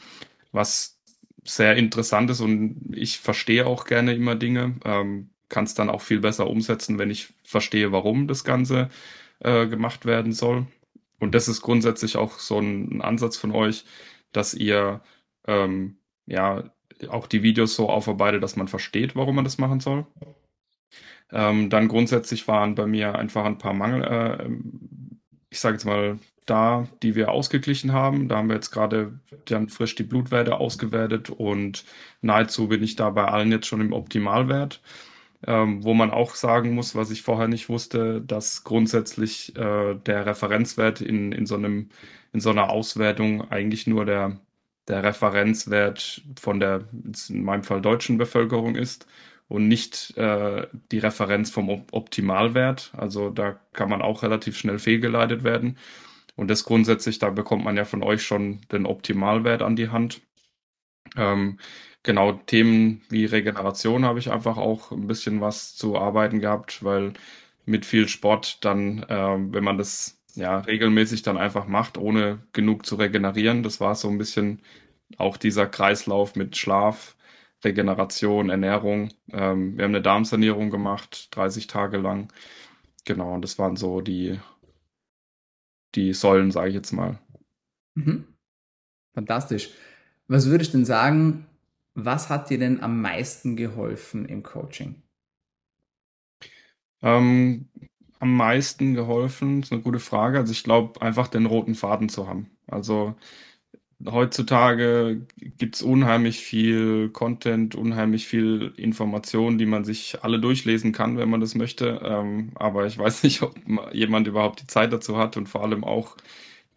was 0.52 0.98
sehr 1.44 1.76
interessant 1.76 2.30
ist 2.30 2.40
und 2.40 2.76
ich 2.92 3.18
verstehe 3.18 3.66
auch 3.66 3.84
gerne 3.86 4.14
immer 4.14 4.34
Dinge, 4.34 4.76
ähm, 4.84 5.30
kann 5.48 5.64
es 5.64 5.74
dann 5.74 5.90
auch 5.90 6.02
viel 6.02 6.20
besser 6.20 6.48
umsetzen, 6.48 6.98
wenn 6.98 7.10
ich 7.10 7.32
verstehe, 7.44 7.92
warum 7.92 8.28
das 8.28 8.44
Ganze 8.44 8.90
äh, 9.40 9.66
gemacht 9.66 10.06
werden 10.06 10.32
soll. 10.32 10.66
Und 11.20 11.34
das 11.34 11.48
ist 11.48 11.62
grundsätzlich 11.62 12.16
auch 12.16 12.38
so 12.38 12.58
ein, 12.58 13.02
Ansatz 13.02 13.36
von 13.36 13.52
euch, 13.52 13.84
dass 14.32 14.54
ihr 14.54 15.00
ähm, 15.46 15.98
ja 16.26 16.64
auch 17.08 17.26
die 17.26 17.42
Videos 17.42 17.74
so 17.74 17.88
aufarbeitet, 17.88 18.42
dass 18.42 18.56
man 18.56 18.68
versteht, 18.68 19.16
warum 19.16 19.36
man 19.36 19.44
das 19.44 19.58
machen 19.58 19.80
soll. 19.80 20.06
Ähm, 21.30 21.70
dann 21.70 21.88
grundsätzlich 21.88 22.48
waren 22.48 22.74
bei 22.74 22.86
mir 22.86 23.14
einfach 23.16 23.44
ein 23.44 23.58
paar 23.58 23.74
Mangel, 23.74 24.02
äh, 24.04 24.48
ich 25.50 25.60
sage 25.60 25.74
jetzt 25.74 25.84
mal, 25.84 26.18
da, 26.46 26.88
die 27.02 27.14
wir 27.14 27.30
ausgeglichen 27.30 27.92
haben. 27.92 28.28
Da 28.28 28.38
haben 28.38 28.48
wir 28.48 28.54
jetzt 28.54 28.70
gerade 28.70 29.20
dann 29.46 29.68
frisch 29.68 29.94
die 29.94 30.02
Blutwerte 30.02 30.56
ausgewertet 30.56 31.30
und 31.30 31.84
nahezu 32.22 32.68
bin 32.68 32.82
ich 32.82 32.96
da 32.96 33.10
bei 33.10 33.26
allen 33.26 33.52
jetzt 33.52 33.66
schon 33.66 33.80
im 33.80 33.92
Optimalwert. 33.92 34.80
Ähm, 35.46 35.84
wo 35.84 35.94
man 35.94 36.10
auch 36.10 36.34
sagen 36.34 36.74
muss, 36.74 36.96
was 36.96 37.10
ich 37.12 37.22
vorher 37.22 37.46
nicht 37.46 37.68
wusste, 37.68 38.20
dass 38.20 38.64
grundsätzlich 38.64 39.54
äh, 39.56 39.94
der 39.94 40.26
Referenzwert 40.26 41.00
in, 41.00 41.30
in, 41.30 41.46
so 41.46 41.54
einem, 41.54 41.90
in 42.32 42.40
so 42.40 42.50
einer 42.50 42.70
Auswertung 42.70 43.48
eigentlich 43.50 43.86
nur 43.86 44.04
der, 44.04 44.40
der 44.88 45.04
Referenzwert 45.04 46.22
von 46.40 46.58
der, 46.58 46.88
in 47.28 47.44
meinem 47.44 47.62
Fall 47.62 47.80
deutschen 47.80 48.18
Bevölkerung 48.18 48.74
ist 48.74 49.06
und 49.48 49.68
nicht 49.68 50.16
äh, 50.16 50.66
die 50.92 50.98
Referenz 50.98 51.50
vom 51.50 51.68
Optimalwert. 51.92 52.92
Also 52.96 53.30
da 53.30 53.60
kann 53.72 53.88
man 53.90 54.02
auch 54.02 54.22
relativ 54.24 54.58
schnell 54.58 54.78
fehlgeleitet 54.78 55.44
werden. 55.44 55.78
Und 56.36 56.48
das 56.48 56.64
grundsätzlich, 56.64 57.18
da 57.18 57.30
bekommt 57.30 57.64
man 57.64 57.76
ja 57.76 57.84
von 57.84 58.02
euch 58.02 58.22
schon 58.22 58.60
den 58.72 58.86
Optimalwert 58.86 59.62
an 59.62 59.76
die 59.76 59.88
Hand. 59.90 60.20
Ähm, 61.16 61.58
genau, 62.02 62.32
Themen 62.32 63.02
wie 63.10 63.24
Regeneration 63.24 64.04
habe 64.04 64.18
ich 64.18 64.30
einfach 64.30 64.56
auch 64.56 64.92
ein 64.92 65.06
bisschen 65.06 65.40
was 65.40 65.76
zu 65.76 65.96
arbeiten 65.98 66.40
gehabt, 66.40 66.82
weil 66.84 67.12
mit 67.66 67.86
viel 67.86 68.08
Sport 68.08 68.64
dann, 68.64 69.02
äh, 69.04 69.36
wenn 69.52 69.64
man 69.64 69.78
das 69.78 70.20
ja 70.34 70.58
regelmäßig 70.60 71.22
dann 71.22 71.36
einfach 71.38 71.66
macht, 71.66 71.98
ohne 71.98 72.40
genug 72.52 72.86
zu 72.86 72.96
regenerieren, 72.96 73.62
das 73.62 73.80
war 73.80 73.94
so 73.94 74.08
ein 74.08 74.18
bisschen 74.18 74.62
auch 75.18 75.36
dieser 75.36 75.66
Kreislauf 75.66 76.36
mit 76.36 76.56
Schlaf, 76.56 77.16
Regeneration, 77.64 78.50
Ernährung. 78.50 79.10
Ähm, 79.32 79.76
wir 79.76 79.84
haben 79.84 79.92
eine 79.92 80.02
Darmsanierung 80.02 80.70
gemacht, 80.70 81.28
30 81.32 81.66
Tage 81.66 81.98
lang. 81.98 82.32
Genau, 83.04 83.34
und 83.34 83.42
das 83.42 83.58
waren 83.58 83.76
so 83.76 84.00
die, 84.00 84.38
die 85.94 86.12
Säulen, 86.12 86.50
sage 86.50 86.68
ich 86.68 86.74
jetzt 86.74 86.92
mal. 86.92 87.18
Mhm. 87.94 88.26
Fantastisch. 89.14 89.70
Was 90.28 90.46
würdest 90.46 90.72
du 90.74 90.78
denn 90.78 90.84
sagen, 90.84 91.46
was 91.94 92.28
hat 92.30 92.50
dir 92.50 92.58
denn 92.58 92.80
am 92.80 93.00
meisten 93.02 93.56
geholfen 93.56 94.26
im 94.26 94.44
Coaching? 94.44 95.02
Ähm, 97.02 97.68
am 98.20 98.36
meisten 98.36 98.94
geholfen, 98.94 99.62
ist 99.62 99.72
eine 99.72 99.82
gute 99.82 100.00
Frage. 100.00 100.38
Also 100.38 100.52
ich 100.52 100.64
glaube, 100.64 101.00
einfach 101.02 101.28
den 101.28 101.46
roten 101.46 101.74
Faden 101.74 102.08
zu 102.08 102.26
haben. 102.28 102.50
Also 102.66 103.14
heutzutage 104.06 105.26
gibt 105.38 105.76
es 105.76 105.82
unheimlich 105.82 106.40
viel 106.40 107.10
Content, 107.10 107.74
unheimlich 107.76 108.26
viel 108.28 108.74
Information, 108.76 109.58
die 109.58 109.66
man 109.66 109.84
sich 109.84 110.22
alle 110.24 110.40
durchlesen 110.40 110.92
kann, 110.92 111.18
wenn 111.18 111.30
man 111.30 111.40
das 111.40 111.54
möchte. 111.56 112.00
Ähm, 112.04 112.52
aber 112.56 112.86
ich 112.86 112.98
weiß 112.98 113.22
nicht, 113.24 113.42
ob 113.42 113.56
jemand 113.94 114.28
überhaupt 114.28 114.62
die 114.62 114.66
Zeit 114.68 114.92
dazu 114.92 115.18
hat 115.18 115.36
und 115.36 115.48
vor 115.48 115.62
allem 115.64 115.84
auch 115.84 116.16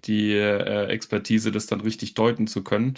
die 0.06 0.34
äh, 0.34 0.88
Expertise, 0.88 1.52
das 1.52 1.68
dann 1.68 1.82
richtig 1.82 2.16
deuten 2.16 2.48
zu 2.48 2.64
können. 2.64 2.96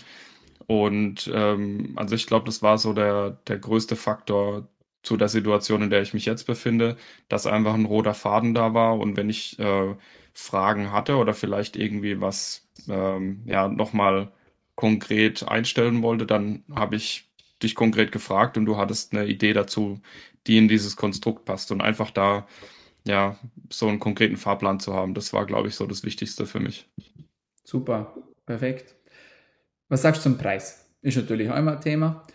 Und 0.67 1.29
ähm, 1.33 1.93
also 1.95 2.15
ich 2.15 2.27
glaube, 2.27 2.45
das 2.45 2.61
war 2.61 2.77
so 2.77 2.93
der, 2.93 3.31
der 3.47 3.57
größte 3.59 3.95
Faktor 3.95 4.67
zu 5.03 5.17
der 5.17 5.29
Situation, 5.29 5.81
in 5.83 5.89
der 5.89 6.01
ich 6.01 6.13
mich 6.13 6.25
jetzt 6.25 6.45
befinde, 6.45 6.97
dass 7.29 7.45
einfach 7.47 7.73
ein 7.73 7.85
roter 7.85 8.13
Faden 8.13 8.53
da 8.53 8.73
war. 8.73 8.97
Und 8.99 9.17
wenn 9.17 9.29
ich 9.29 9.59
äh, 9.59 9.95
Fragen 10.33 10.91
hatte 10.91 11.17
oder 11.17 11.33
vielleicht 11.33 11.75
irgendwie 11.75 12.21
was 12.21 12.67
ähm, 12.87 13.43
ja 13.45 13.67
nochmal 13.67 14.31
konkret 14.75 15.47
einstellen 15.47 16.01
wollte, 16.01 16.25
dann 16.25 16.63
habe 16.73 16.95
ich 16.95 17.29
dich 17.61 17.75
konkret 17.75 18.11
gefragt 18.11 18.57
und 18.57 18.65
du 18.65 18.77
hattest 18.77 19.13
eine 19.13 19.25
Idee 19.27 19.53
dazu, 19.53 20.01
die 20.47 20.57
in 20.57 20.67
dieses 20.67 20.95
Konstrukt 20.95 21.45
passt 21.45 21.71
und 21.71 21.81
einfach 21.81 22.11
da 22.11 22.47
ja 23.05 23.37
so 23.69 23.87
einen 23.87 23.99
konkreten 23.99 24.37
Fahrplan 24.37 24.79
zu 24.79 24.93
haben, 24.93 25.13
das 25.13 25.33
war 25.33 25.45
glaube 25.45 25.67
ich 25.67 25.75
so 25.75 25.85
das 25.85 26.03
Wichtigste 26.03 26.45
für 26.45 26.59
mich. 26.59 26.89
Super, 27.63 28.15
perfekt. 28.45 28.95
Was 29.93 30.01
sagst 30.01 30.25
du 30.25 30.31
zum 30.31 30.39
Preis? 30.39 30.89
Ist 31.03 31.17
natürlich 31.17 31.51
auch 31.51 31.55
immer 31.55 31.73
ein 31.73 31.81
Thema. 31.81 32.25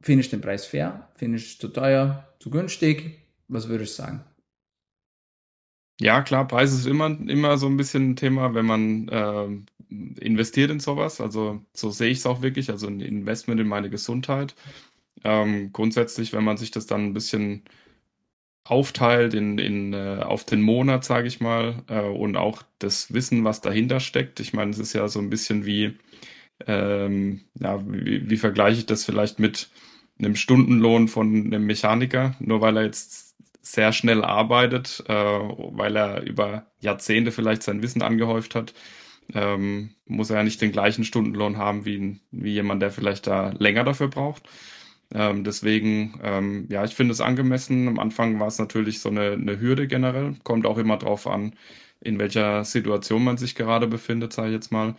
Findest 0.00 0.32
du 0.32 0.36
den 0.36 0.42
Preis 0.42 0.66
fair? 0.66 1.12
Findest 1.14 1.62
du 1.62 1.68
zu 1.68 1.74
teuer? 1.74 2.26
Zu 2.40 2.50
günstig? 2.50 3.20
Was 3.46 3.68
würdest 3.68 3.96
du 3.96 4.02
sagen? 4.02 4.24
Ja, 6.00 6.22
klar, 6.22 6.48
Preis 6.48 6.72
ist 6.72 6.86
immer, 6.86 7.06
immer 7.06 7.56
so 7.56 7.68
ein 7.68 7.76
bisschen 7.76 8.10
ein 8.10 8.16
Thema, 8.16 8.54
wenn 8.54 8.66
man 8.66 9.08
äh, 9.10 10.24
investiert 10.24 10.72
in 10.72 10.80
sowas. 10.80 11.20
Also 11.20 11.64
so 11.72 11.92
sehe 11.92 12.10
ich 12.10 12.18
es 12.18 12.26
auch 12.26 12.42
wirklich, 12.42 12.68
also 12.68 12.88
ein 12.88 13.00
Investment 13.00 13.60
in 13.60 13.68
meine 13.68 13.88
Gesundheit. 13.88 14.56
Ähm, 15.22 15.72
grundsätzlich, 15.72 16.32
wenn 16.32 16.42
man 16.42 16.56
sich 16.56 16.72
das 16.72 16.86
dann 16.86 17.04
ein 17.04 17.14
bisschen 17.14 17.62
aufteilt 18.64 19.34
in, 19.34 19.58
in, 19.58 19.92
äh, 19.92 20.18
auf 20.24 20.42
den 20.44 20.62
Monat, 20.62 21.04
sage 21.04 21.28
ich 21.28 21.38
mal, 21.38 21.84
äh, 21.86 22.00
und 22.00 22.36
auch 22.36 22.64
das 22.80 23.14
Wissen, 23.14 23.44
was 23.44 23.60
dahinter 23.60 24.00
steckt. 24.00 24.40
Ich 24.40 24.52
meine, 24.52 24.72
es 24.72 24.80
ist 24.80 24.94
ja 24.94 25.06
so 25.06 25.20
ein 25.20 25.30
bisschen 25.30 25.64
wie, 25.64 25.96
ähm, 26.66 27.42
ja, 27.54 27.80
wie, 27.86 28.28
wie 28.30 28.36
vergleiche 28.36 28.80
ich 28.80 28.86
das 28.86 29.04
vielleicht 29.04 29.38
mit 29.38 29.70
einem 30.18 30.36
Stundenlohn 30.36 31.08
von 31.08 31.46
einem 31.46 31.66
Mechaniker, 31.66 32.34
nur 32.40 32.60
weil 32.60 32.76
er 32.76 32.84
jetzt 32.84 33.36
sehr 33.62 33.92
schnell 33.92 34.24
arbeitet, 34.24 35.04
äh, 35.08 35.14
weil 35.14 35.96
er 35.96 36.22
über 36.22 36.66
Jahrzehnte 36.80 37.32
vielleicht 37.32 37.62
sein 37.62 37.82
Wissen 37.82 38.02
angehäuft 38.02 38.54
hat, 38.54 38.74
ähm, 39.34 39.94
muss 40.06 40.30
er 40.30 40.38
ja 40.38 40.42
nicht 40.42 40.60
den 40.60 40.72
gleichen 40.72 41.04
Stundenlohn 41.04 41.56
haben 41.56 41.84
wie, 41.84 42.20
wie 42.30 42.52
jemand, 42.52 42.82
der 42.82 42.90
vielleicht 42.90 43.26
da 43.26 43.50
länger 43.58 43.84
dafür 43.84 44.08
braucht. 44.08 44.48
Ähm, 45.14 45.44
deswegen, 45.44 46.18
ähm, 46.22 46.66
ja, 46.70 46.84
ich 46.84 46.94
finde 46.94 47.12
es 47.12 47.20
angemessen. 47.20 47.88
Am 47.88 47.98
Anfang 47.98 48.40
war 48.40 48.48
es 48.48 48.58
natürlich 48.58 49.00
so 49.00 49.10
eine, 49.10 49.32
eine 49.32 49.60
Hürde 49.60 49.86
generell. 49.86 50.36
Kommt 50.42 50.66
auch 50.66 50.78
immer 50.78 50.96
drauf 50.96 51.26
an, 51.26 51.54
in 52.00 52.18
welcher 52.18 52.64
Situation 52.64 53.24
man 53.24 53.36
sich 53.36 53.54
gerade 53.54 53.86
befindet, 53.86 54.32
sage 54.32 54.48
ich 54.48 54.54
jetzt 54.54 54.72
mal. 54.72 54.96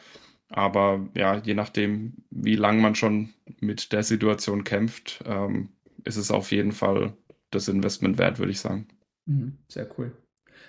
Aber 0.55 1.10
ja, 1.15 1.38
je 1.38 1.55
nachdem, 1.55 2.13
wie 2.29 2.55
lange 2.55 2.79
man 2.79 2.93
schon 2.93 3.33
mit 3.60 3.91
der 3.91 4.03
Situation 4.03 4.63
kämpft, 4.63 5.24
ähm, 5.25 5.69
ist 6.03 6.17
es 6.17 6.29
auf 6.29 6.51
jeden 6.51 6.74
Fall 6.74 7.13
das 7.50 7.67
Investment 7.67 8.19
wert, 8.19 8.38
würde 8.38 8.51
ich 8.51 8.60
sagen. 8.60 8.88
Mhm, 9.25 9.57
sehr 9.67 9.89
cool. 9.98 10.12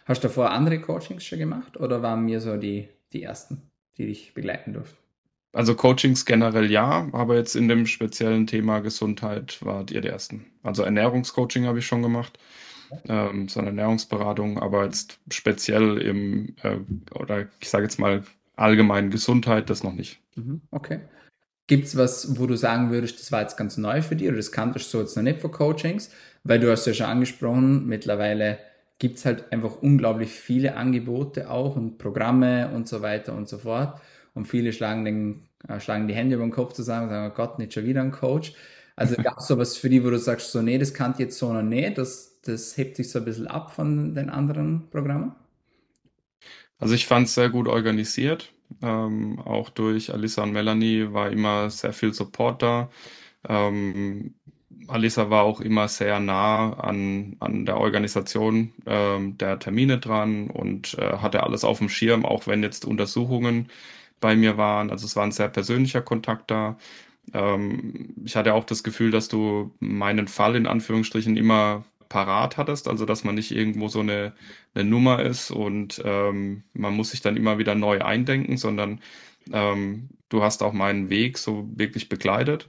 Hast 0.07 0.25
du 0.25 0.29
davor 0.29 0.51
andere 0.51 0.81
Coachings 0.81 1.25
schon 1.25 1.39
gemacht 1.39 1.79
oder 1.79 2.01
waren 2.01 2.25
mir 2.25 2.41
so 2.41 2.57
die, 2.57 2.89
die 3.13 3.23
ersten, 3.23 3.61
die 3.99 4.07
dich 4.07 4.33
begleiten 4.33 4.73
durften? 4.73 4.97
Also 5.53 5.75
Coachings 5.75 6.25
generell 6.25 6.71
ja, 6.71 7.07
aber 7.13 7.37
jetzt 7.37 7.55
in 7.55 7.69
dem 7.69 7.85
speziellen 7.87 8.47
Thema 8.47 8.81
Gesundheit 8.81 9.59
wart 9.63 9.91
ihr 9.91 10.01
die 10.01 10.09
ersten. 10.09 10.47
Also 10.63 10.83
Ernährungscoaching 10.83 11.67
habe 11.67 11.81
ich 11.81 11.87
schon 11.87 12.03
gemacht, 12.03 12.39
ähm, 13.07 13.49
so 13.49 13.61
eine 13.61 13.69
Ernährungsberatung, 13.69 14.59
aber 14.59 14.85
jetzt 14.85 15.21
speziell 15.31 15.99
im, 15.99 16.57
äh, 16.63 16.79
oder 17.15 17.49
ich 17.61 17.69
sage 17.69 17.85
jetzt 17.85 17.99
mal 17.99 18.25
allgemein 18.57 19.11
Gesundheit, 19.11 19.71
das 19.71 19.83
noch 19.83 19.95
nicht. 19.95 20.21
Mhm, 20.37 20.63
okay. 20.71 21.01
Gibt 21.67 21.87
es 21.87 21.97
was, 21.97 22.39
wo 22.39 22.47
du 22.47 22.57
sagen 22.57 22.91
würdest, 22.91 23.19
das 23.21 23.33
war 23.33 23.41
jetzt 23.41 23.57
ganz 23.57 23.79
neu 23.79 24.03
für 24.03 24.17
dich 24.17 24.29
oder 24.29 24.37
das 24.37 24.53
kanntest 24.53 24.93
du 24.93 24.99
jetzt 24.99 25.17
noch 25.17 25.23
nicht 25.23 25.41
für 25.41 25.49
Coachings? 25.49 26.11
Weil 26.43 26.61
du 26.61 26.71
hast 26.71 26.87
ja 26.87 26.93
schon 26.93 27.07
angesprochen, 27.07 27.87
mittlerweile 27.87 28.59
gibt 28.99 29.19
es 29.19 29.25
halt 29.25 29.51
einfach 29.51 29.83
unglaublich 29.83 30.31
viele 30.31 30.77
Angebote 30.77 31.51
auch 31.51 31.77
und 31.77 31.99
Programme 31.99 32.71
und 32.75 32.87
so 32.87 33.03
weiter 33.03 33.35
und 33.35 33.49
so 33.49 33.59
fort. 33.59 34.01
Und 34.35 34.47
viele 34.47 34.73
schlagen, 34.73 35.05
den, 35.05 35.49
äh, 35.69 35.81
schlagen 35.81 36.07
die 36.07 36.15
Hände 36.15 36.37
über 36.37 36.45
den 36.45 36.53
Kopf 36.53 36.75
zusammen 36.75 37.05
und 37.05 37.11
sagen, 37.11 37.33
oh 37.33 37.35
Gott, 37.35 37.59
nicht 37.59 37.73
schon 37.73 37.87
wieder 37.87 38.03
ein 38.03 38.13
Coach. 38.13 38.53
Also 38.97 39.17
gab 39.23 39.39
es 39.39 39.47
sowas 39.47 39.77
für 39.77 39.89
die, 39.89 40.05
wo 40.05 40.11
du 40.11 40.19
sagst, 40.19 40.53
so, 40.53 40.61
nee, 40.61 40.79
das 40.79 40.93
kann 40.93 41.13
ich 41.13 41.19
jetzt 41.19 41.39
so 41.39 41.53
noch 41.53 41.63
nicht, 41.63 41.99
das, 41.99 42.41
das 42.43 42.77
hebt 42.77 42.97
sich 42.97 43.11
so 43.11 43.21
ein 43.21 43.25
bisschen 43.25 43.47
ab 43.47 43.73
von 43.73 44.15
den 44.15 44.29
anderen 44.29 44.91
Programmen? 44.91 45.35
Also 46.79 46.95
ich 46.95 47.07
fand 47.07 47.27
es 47.29 47.35
sehr 47.35 47.51
gut 47.51 47.69
organisiert. 47.69 48.53
Ähm, 48.83 49.39
auch 49.41 49.71
durch 49.71 50.13
Alissa 50.13 50.43
und 50.43 50.53
Melanie 50.53 51.13
war 51.13 51.31
immer 51.31 51.71
sehr 51.71 51.93
viel 51.93 52.13
Support 52.13 52.63
da. 52.63 52.91
Ähm, 53.49 54.35
Alissa 54.89 55.31
war 55.31 55.45
auch 55.45 55.61
immer 55.61 55.89
sehr 55.89 56.21
nah 56.21 56.75
an, 56.75 57.37
an 57.41 57.67
der 57.67 57.79
Organisation 57.79 58.73
ähm, 58.87 59.39
der 59.39 59.59
Termine 59.59 59.99
dran 59.99 60.51
und 60.51 60.95
äh, 60.99 61.19
hatte 61.19 61.43
alles 61.45 61.65
auf 61.65 61.79
dem 61.79 61.89
Schirm, 61.89 62.25
auch 62.27 62.47
wenn 62.47 62.63
jetzt 62.63 62.85
Untersuchungen 62.85 63.69
bei 64.21 64.37
mir 64.37 64.57
waren. 64.59 64.91
Also 64.91 65.07
es 65.07 65.17
war 65.17 65.25
ein 65.25 65.33
sehr 65.33 65.49
persönlicher 65.49 66.03
Kontakt 66.03 66.51
da. 66.51 66.77
Ähm, 67.33 68.15
ich 68.25 68.37
hatte 68.37 68.55
auch 68.55 68.65
das 68.65 68.83
Gefühl, 68.85 69.11
dass 69.11 69.29
du 69.29 69.73
meinen 69.81 70.29
Fall 70.29 70.57
in 70.57 70.67
Anführungsstrichen 70.67 71.37
immer 71.37 71.85
parat 72.09 72.57
hattest, 72.57 72.89
also 72.89 73.05
dass 73.07 73.25
man 73.25 73.35
nicht 73.35 73.51
irgendwo 73.51 73.89
so 73.89 74.01
eine, 74.01 74.35
eine 74.75 74.85
Nummer 74.85 75.23
ist 75.23 75.51
und 75.51 76.03
ähm, 76.05 76.65
man 76.73 76.95
muss 76.95 77.11
sich 77.11 77.21
dann 77.21 77.37
immer 77.37 77.59
wieder 77.59 77.75
neu 77.75 78.01
eindenken, 78.01 78.57
sondern 78.57 79.01
ähm, 79.53 80.11
du 80.29 80.43
hast 80.43 80.63
auch 80.63 80.73
meinen 80.73 81.11
Weg 81.11 81.39
so 81.39 81.69
wirklich 81.75 82.09
begleitet. 82.09 82.69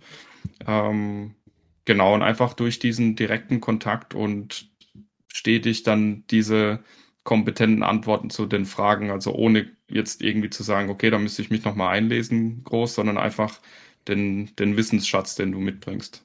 Ähm, 0.67 1.35
genau, 1.85 2.13
und 2.13 2.23
einfach 2.23 2.53
durch 2.53 2.79
diesen 2.79 3.15
direkten 3.15 3.61
Kontakt 3.61 4.13
und 4.13 4.69
stetig 5.33 5.83
dann 5.83 6.23
diese 6.29 6.83
kompetenten 7.23 7.83
Antworten 7.83 8.29
zu 8.29 8.45
den 8.45 8.65
Fragen, 8.65 9.09
also 9.11 9.33
ohne 9.33 9.71
jetzt 9.89 10.21
irgendwie 10.21 10.49
zu 10.49 10.63
sagen, 10.63 10.89
okay, 10.89 11.09
da 11.09 11.19
müsste 11.19 11.41
ich 11.41 11.49
mich 11.49 11.63
nochmal 11.65 11.95
einlesen, 11.95 12.63
groß, 12.63 12.95
sondern 12.95 13.17
einfach 13.17 13.59
den, 14.07 14.55
den 14.57 14.77
Wissensschatz, 14.77 15.35
den 15.35 15.51
du 15.51 15.59
mitbringst. 15.59 16.23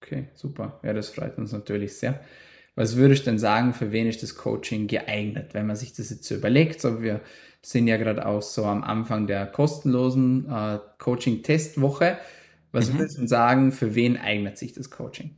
Okay, 0.00 0.28
super. 0.34 0.80
Ja, 0.82 0.92
das 0.92 1.08
freut 1.10 1.38
uns 1.38 1.52
natürlich 1.52 1.96
sehr. 1.96 2.20
Was 2.74 2.96
würde 2.96 3.14
ich 3.14 3.24
denn 3.24 3.38
sagen, 3.38 3.72
für 3.72 3.90
wen 3.90 4.06
ist 4.06 4.22
das 4.22 4.36
Coaching 4.36 4.86
geeignet, 4.86 5.54
wenn 5.54 5.66
man 5.66 5.76
sich 5.76 5.94
das 5.94 6.10
jetzt 6.10 6.24
so 6.24 6.34
überlegt? 6.34 6.80
So, 6.80 7.02
wir 7.02 7.22
sind 7.62 7.88
ja 7.88 7.96
gerade 7.96 8.26
auch 8.26 8.42
so 8.42 8.64
am 8.66 8.84
Anfang 8.84 9.26
der 9.26 9.46
kostenlosen 9.46 10.48
äh, 10.48 10.78
Coaching-Testwoche. 10.98 12.18
Was 12.72 12.92
mhm. 12.92 12.98
würdest 12.98 13.18
du 13.18 13.26
sagen, 13.26 13.72
für 13.72 13.94
wen 13.94 14.18
eignet 14.18 14.58
sich 14.58 14.74
das 14.74 14.90
Coaching? 14.90 15.34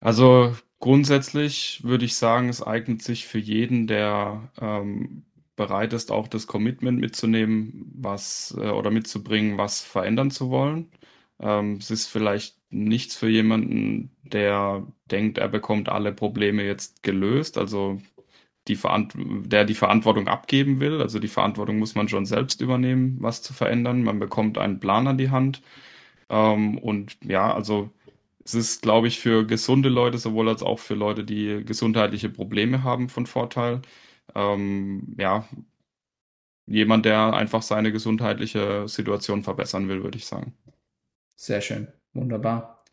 Also 0.00 0.56
grundsätzlich 0.80 1.82
würde 1.84 2.06
ich 2.06 2.16
sagen, 2.16 2.48
es 2.48 2.62
eignet 2.62 3.02
sich 3.02 3.26
für 3.26 3.38
jeden, 3.38 3.86
der 3.86 4.50
ähm, 4.60 5.24
bereit 5.56 5.92
ist, 5.92 6.10
auch 6.10 6.28
das 6.28 6.46
Commitment 6.46 6.98
mitzunehmen, 6.98 7.92
was 7.94 8.54
äh, 8.58 8.70
oder 8.70 8.90
mitzubringen, 8.90 9.58
was 9.58 9.80
verändern 9.82 10.30
zu 10.30 10.50
wollen. 10.50 10.90
Ähm, 11.40 11.74
es 11.78 11.90
ist 11.90 12.06
vielleicht 12.08 12.58
nichts 12.70 13.16
für 13.16 13.28
jemanden, 13.28 14.10
der 14.22 14.86
denkt, 15.10 15.38
er 15.38 15.48
bekommt 15.48 15.88
alle 15.88 16.12
Probleme 16.12 16.64
jetzt 16.64 17.02
gelöst, 17.02 17.58
also 17.58 18.00
die 18.68 18.78
der 19.46 19.64
die 19.64 19.74
Verantwortung 19.74 20.28
abgeben 20.28 20.80
will. 20.80 21.00
Also 21.02 21.18
die 21.18 21.28
Verantwortung 21.28 21.78
muss 21.78 21.94
man 21.94 22.08
schon 22.08 22.26
selbst 22.26 22.60
übernehmen, 22.60 23.18
was 23.20 23.42
zu 23.42 23.52
verändern. 23.54 24.02
Man 24.02 24.18
bekommt 24.18 24.58
einen 24.58 24.80
Plan 24.80 25.06
an 25.08 25.18
die 25.18 25.30
Hand. 25.30 25.62
Ähm, 26.30 26.78
und 26.78 27.18
ja, 27.24 27.54
also 27.54 27.90
es 28.44 28.54
ist, 28.54 28.82
glaube 28.82 29.08
ich, 29.08 29.20
für 29.20 29.46
gesunde 29.46 29.88
Leute 29.90 30.18
sowohl 30.18 30.48
als 30.48 30.62
auch 30.62 30.78
für 30.80 30.94
Leute, 30.94 31.24
die 31.24 31.64
gesundheitliche 31.64 32.30
Probleme 32.30 32.82
haben, 32.84 33.08
von 33.08 33.26
Vorteil. 33.26 33.82
Ähm, 34.34 35.16
ja, 35.18 35.48
jemand, 36.66 37.06
der 37.06 37.32
einfach 37.34 37.62
seine 37.62 37.90
gesundheitliche 37.92 38.86
Situation 38.88 39.42
verbessern 39.42 39.88
will, 39.88 40.02
würde 40.02 40.18
ich 40.18 40.26
sagen. 40.26 40.54
Sehr 41.36 41.60
schön, 41.60 41.88
wunderbar. 42.12 42.84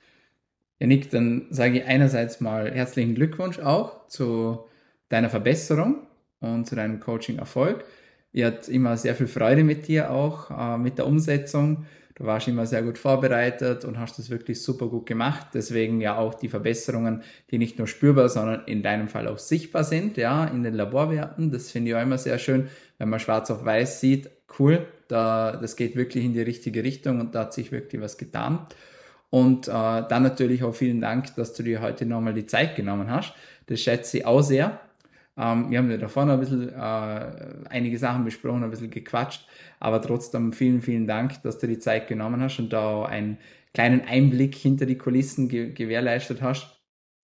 Ja, 0.80 0.88
Nick, 0.88 1.12
dann 1.12 1.46
sage 1.52 1.80
ich 1.80 1.86
einerseits 1.86 2.42
mal 2.42 2.72
herzlichen 2.72 3.14
Glückwunsch 3.14 3.60
auch 3.60 4.08
zu 4.08 4.66
deiner 5.10 5.30
Verbesserung 5.30 6.08
und 6.40 6.66
zu 6.66 6.76
deinem 6.76 7.00
Coaching-Erfolg. 7.00 7.86
Ich 8.32 8.44
hatte 8.44 8.72
immer 8.72 8.98
sehr 8.98 9.14
viel 9.14 9.28
Freude 9.28 9.64
mit 9.64 9.88
dir 9.88 10.10
auch, 10.10 10.50
äh, 10.50 10.78
mit 10.78 10.98
der 10.98 11.06
Umsetzung. 11.06 11.86
Du 12.16 12.26
warst 12.26 12.48
immer 12.48 12.66
sehr 12.66 12.82
gut 12.84 12.98
vorbereitet 12.98 13.86
und 13.86 14.00
hast 14.00 14.18
das 14.18 14.30
wirklich 14.30 14.62
super 14.62 14.88
gut 14.88 15.06
gemacht. 15.06 15.48
Deswegen 15.54 16.02
ja 16.02 16.18
auch 16.18 16.34
die 16.34 16.50
Verbesserungen, 16.50 17.24
die 17.52 17.58
nicht 17.58 17.78
nur 17.78 17.88
spürbar, 17.88 18.30
sondern 18.30 18.64
in 18.66 18.84
deinem 18.84 19.08
Fall 19.08 19.28
auch 19.28 19.38
sichtbar 19.38 19.84
sind, 19.84 20.18
ja, 20.18 20.46
in 20.46 20.64
den 20.64 20.74
Laborwerten. 20.74 21.52
Das 21.52 21.72
finde 21.72 21.92
ich 21.92 21.96
auch 21.96 22.02
immer 22.02 22.18
sehr 22.18 22.38
schön, 22.38 22.70
wenn 22.98 23.10
man 23.10 23.20
schwarz 23.20 23.52
auf 23.52 23.66
weiß 23.66 24.00
sieht, 24.00 24.30
cool, 24.60 24.86
da, 25.12 25.58
das 25.58 25.76
geht 25.76 25.96
wirklich 25.96 26.26
in 26.26 26.34
die 26.34 26.42
richtige 26.42 26.84
Richtung 26.84 27.20
und 27.20 27.36
da 27.36 27.42
hat 27.42 27.54
sich 27.54 27.72
wirklich 27.72 28.02
was 28.02 28.18
getan. 28.18 28.68
Und 29.30 29.68
äh, 29.68 29.72
dann 29.72 30.24
natürlich 30.24 30.64
auch 30.64 30.74
vielen 30.74 31.00
Dank, 31.00 31.36
dass 31.36 31.54
du 31.54 31.64
dir 31.64 31.82
heute 31.82 32.06
nochmal 32.06 32.34
die 32.34 32.46
Zeit 32.46 32.76
genommen 32.76 33.10
hast. 33.10 33.34
Das 33.68 33.80
schätze 33.80 34.18
ich 34.18 34.26
auch 34.26 34.42
sehr. 34.42 34.80
Ähm, 35.38 35.72
wir 35.72 35.78
haben 35.78 35.90
ja 35.90 35.98
davor 35.98 36.26
noch 36.26 36.34
ein 36.34 36.40
bisschen 36.40 36.70
äh, 36.70 37.66
einige 37.70 37.98
Sachen 37.98 38.26
besprochen, 38.26 38.64
ein 38.64 38.70
bisschen 38.70 38.92
gequatscht, 38.92 39.48
aber 39.80 40.02
trotzdem 40.02 40.52
vielen, 40.52 40.82
vielen 40.82 41.08
Dank, 41.08 41.42
dass 41.44 41.58
du 41.58 41.68
die 41.68 41.80
Zeit 41.80 42.08
genommen 42.08 42.42
hast 42.42 42.60
und 42.60 42.74
da 42.74 43.06
einen 43.06 43.38
kleinen 43.74 44.02
Einblick 44.02 44.56
hinter 44.56 44.86
die 44.86 44.98
Kulissen 44.98 45.48
ge 45.48 45.72
gewährleistet 45.72 46.42
hast. 46.42 46.82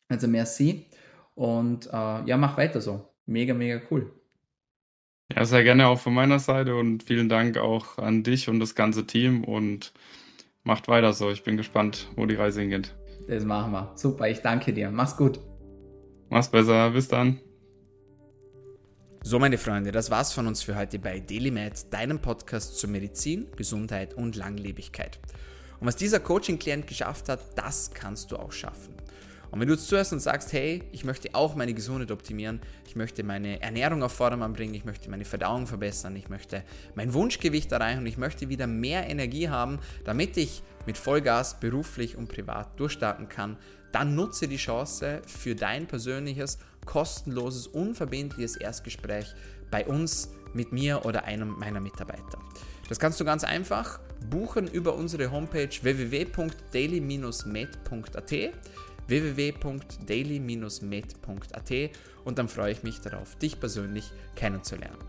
Also 0.09 0.27
merci 0.27 0.85
und 1.35 1.87
äh, 1.87 1.89
ja, 2.25 2.37
mach 2.37 2.57
weiter 2.57 2.79
so. 2.81 3.13
Mega, 3.25 3.53
mega 3.53 3.81
cool. 3.91 4.16
Ja, 5.35 5.45
sehr 5.45 5.63
gerne 5.63 5.87
auch 5.87 5.99
von 5.99 6.13
meiner 6.13 6.39
Seite 6.39 6.75
und 6.75 7.03
vielen 7.03 7.29
Dank 7.29 7.57
auch 7.57 7.97
an 7.97 8.23
dich 8.23 8.47
und 8.47 8.59
das 8.59 8.75
ganze 8.75 9.05
Team 9.05 9.43
und 9.43 9.93
macht 10.63 10.87
weiter 10.87 11.13
so. 11.13 11.29
Ich 11.31 11.43
bin 11.43 11.57
gespannt, 11.57 12.07
wo 12.15 12.25
die 12.25 12.35
Reise 12.35 12.61
hingeht. 12.61 12.95
Das 13.27 13.43
machen 13.43 13.71
wir. 13.73 13.91
Super, 13.95 14.29
ich 14.29 14.39
danke 14.39 14.71
dir. 14.73 14.89
Mach's 14.89 15.17
gut. 15.17 15.39
Mach's 16.29 16.49
besser. 16.49 16.91
Bis 16.91 17.07
dann. 17.09 17.41
So, 19.21 19.39
meine 19.39 19.57
Freunde, 19.57 19.91
das 19.91 20.09
war's 20.09 20.31
von 20.31 20.47
uns 20.47 20.63
für 20.63 20.77
heute 20.77 20.99
bei 20.99 21.19
DailyMed, 21.19 21.91
deinem 21.91 22.19
Podcast 22.19 22.77
zur 22.77 22.89
Medizin, 22.89 23.47
Gesundheit 23.57 24.13
und 24.13 24.37
Langlebigkeit. 24.37 25.19
Und 25.81 25.87
was 25.87 25.97
dieser 25.97 26.21
Coaching-Klient 26.21 26.87
geschafft 26.87 27.27
hat, 27.27 27.41
das 27.57 27.91
kannst 27.91 28.31
du 28.31 28.37
auch 28.37 28.53
schaffen. 28.53 28.95
Und 29.51 29.59
wenn 29.59 29.67
du 29.67 29.73
jetzt 29.73 29.87
zuhörst 29.87 30.13
und 30.13 30.19
sagst, 30.19 30.53
hey, 30.53 30.83
ich 30.91 31.03
möchte 31.03 31.33
auch 31.33 31.55
meine 31.55 31.73
Gesundheit 31.73 32.11
optimieren, 32.11 32.61
ich 32.85 32.95
möchte 32.95 33.23
meine 33.23 33.61
Ernährung 33.61 34.03
auf 34.03 34.13
Vordermann 34.13 34.53
bringen, 34.53 34.73
ich 34.73 34.85
möchte 34.85 35.09
meine 35.09 35.25
Verdauung 35.25 35.67
verbessern, 35.67 36.15
ich 36.15 36.29
möchte 36.29 36.63
mein 36.95 37.13
Wunschgewicht 37.13 37.71
erreichen 37.71 37.99
und 37.99 38.07
ich 38.07 38.17
möchte 38.17 38.49
wieder 38.49 38.67
mehr 38.67 39.07
Energie 39.07 39.49
haben, 39.49 39.79
damit 40.03 40.37
ich 40.37 40.63
mit 40.85 40.97
Vollgas 40.97 41.59
beruflich 41.59 42.17
und 42.17 42.29
privat 42.29 42.79
durchstarten 42.79 43.29
kann, 43.29 43.57
dann 43.91 44.15
nutze 44.15 44.47
die 44.47 44.57
Chance 44.57 45.21
für 45.25 45.55
dein 45.55 45.87
persönliches 45.87 46.59
kostenloses, 46.85 47.67
unverbindliches 47.67 48.57
Erstgespräch 48.57 49.33
bei 49.71 49.85
uns, 49.85 50.29
mit 50.53 50.71
mir 50.71 51.05
oder 51.05 51.25
einem 51.25 51.57
meiner 51.59 51.79
Mitarbeiter. 51.79 52.39
Das 52.89 52.99
kannst 52.99 53.19
du 53.19 53.25
ganz 53.25 53.43
einfach 53.43 53.99
buchen 54.29 54.67
über 54.67 54.93
unsere 54.95 55.31
Homepage 55.31 55.69
www.daily-med.at 55.81 58.33
www.daily-med.at 59.07 61.91
und 62.25 62.37
dann 62.37 62.49
freue 62.49 62.71
ich 62.71 62.83
mich 62.83 63.01
darauf, 63.01 63.33
dich 63.35 63.59
persönlich 63.59 64.11
kennenzulernen. 64.35 64.99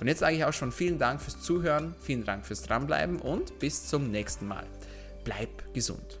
Und 0.00 0.08
jetzt 0.08 0.20
sage 0.20 0.36
ich 0.36 0.44
auch 0.44 0.52
schon 0.52 0.72
vielen 0.72 0.98
Dank 0.98 1.22
fürs 1.22 1.40
Zuhören, 1.40 1.94
vielen 2.00 2.24
Dank 2.24 2.44
fürs 2.44 2.62
Dranbleiben 2.62 3.20
und 3.20 3.58
bis 3.58 3.88
zum 3.88 4.10
nächsten 4.10 4.46
Mal. 4.46 4.66
Bleib 5.24 5.72
gesund. 5.72 6.20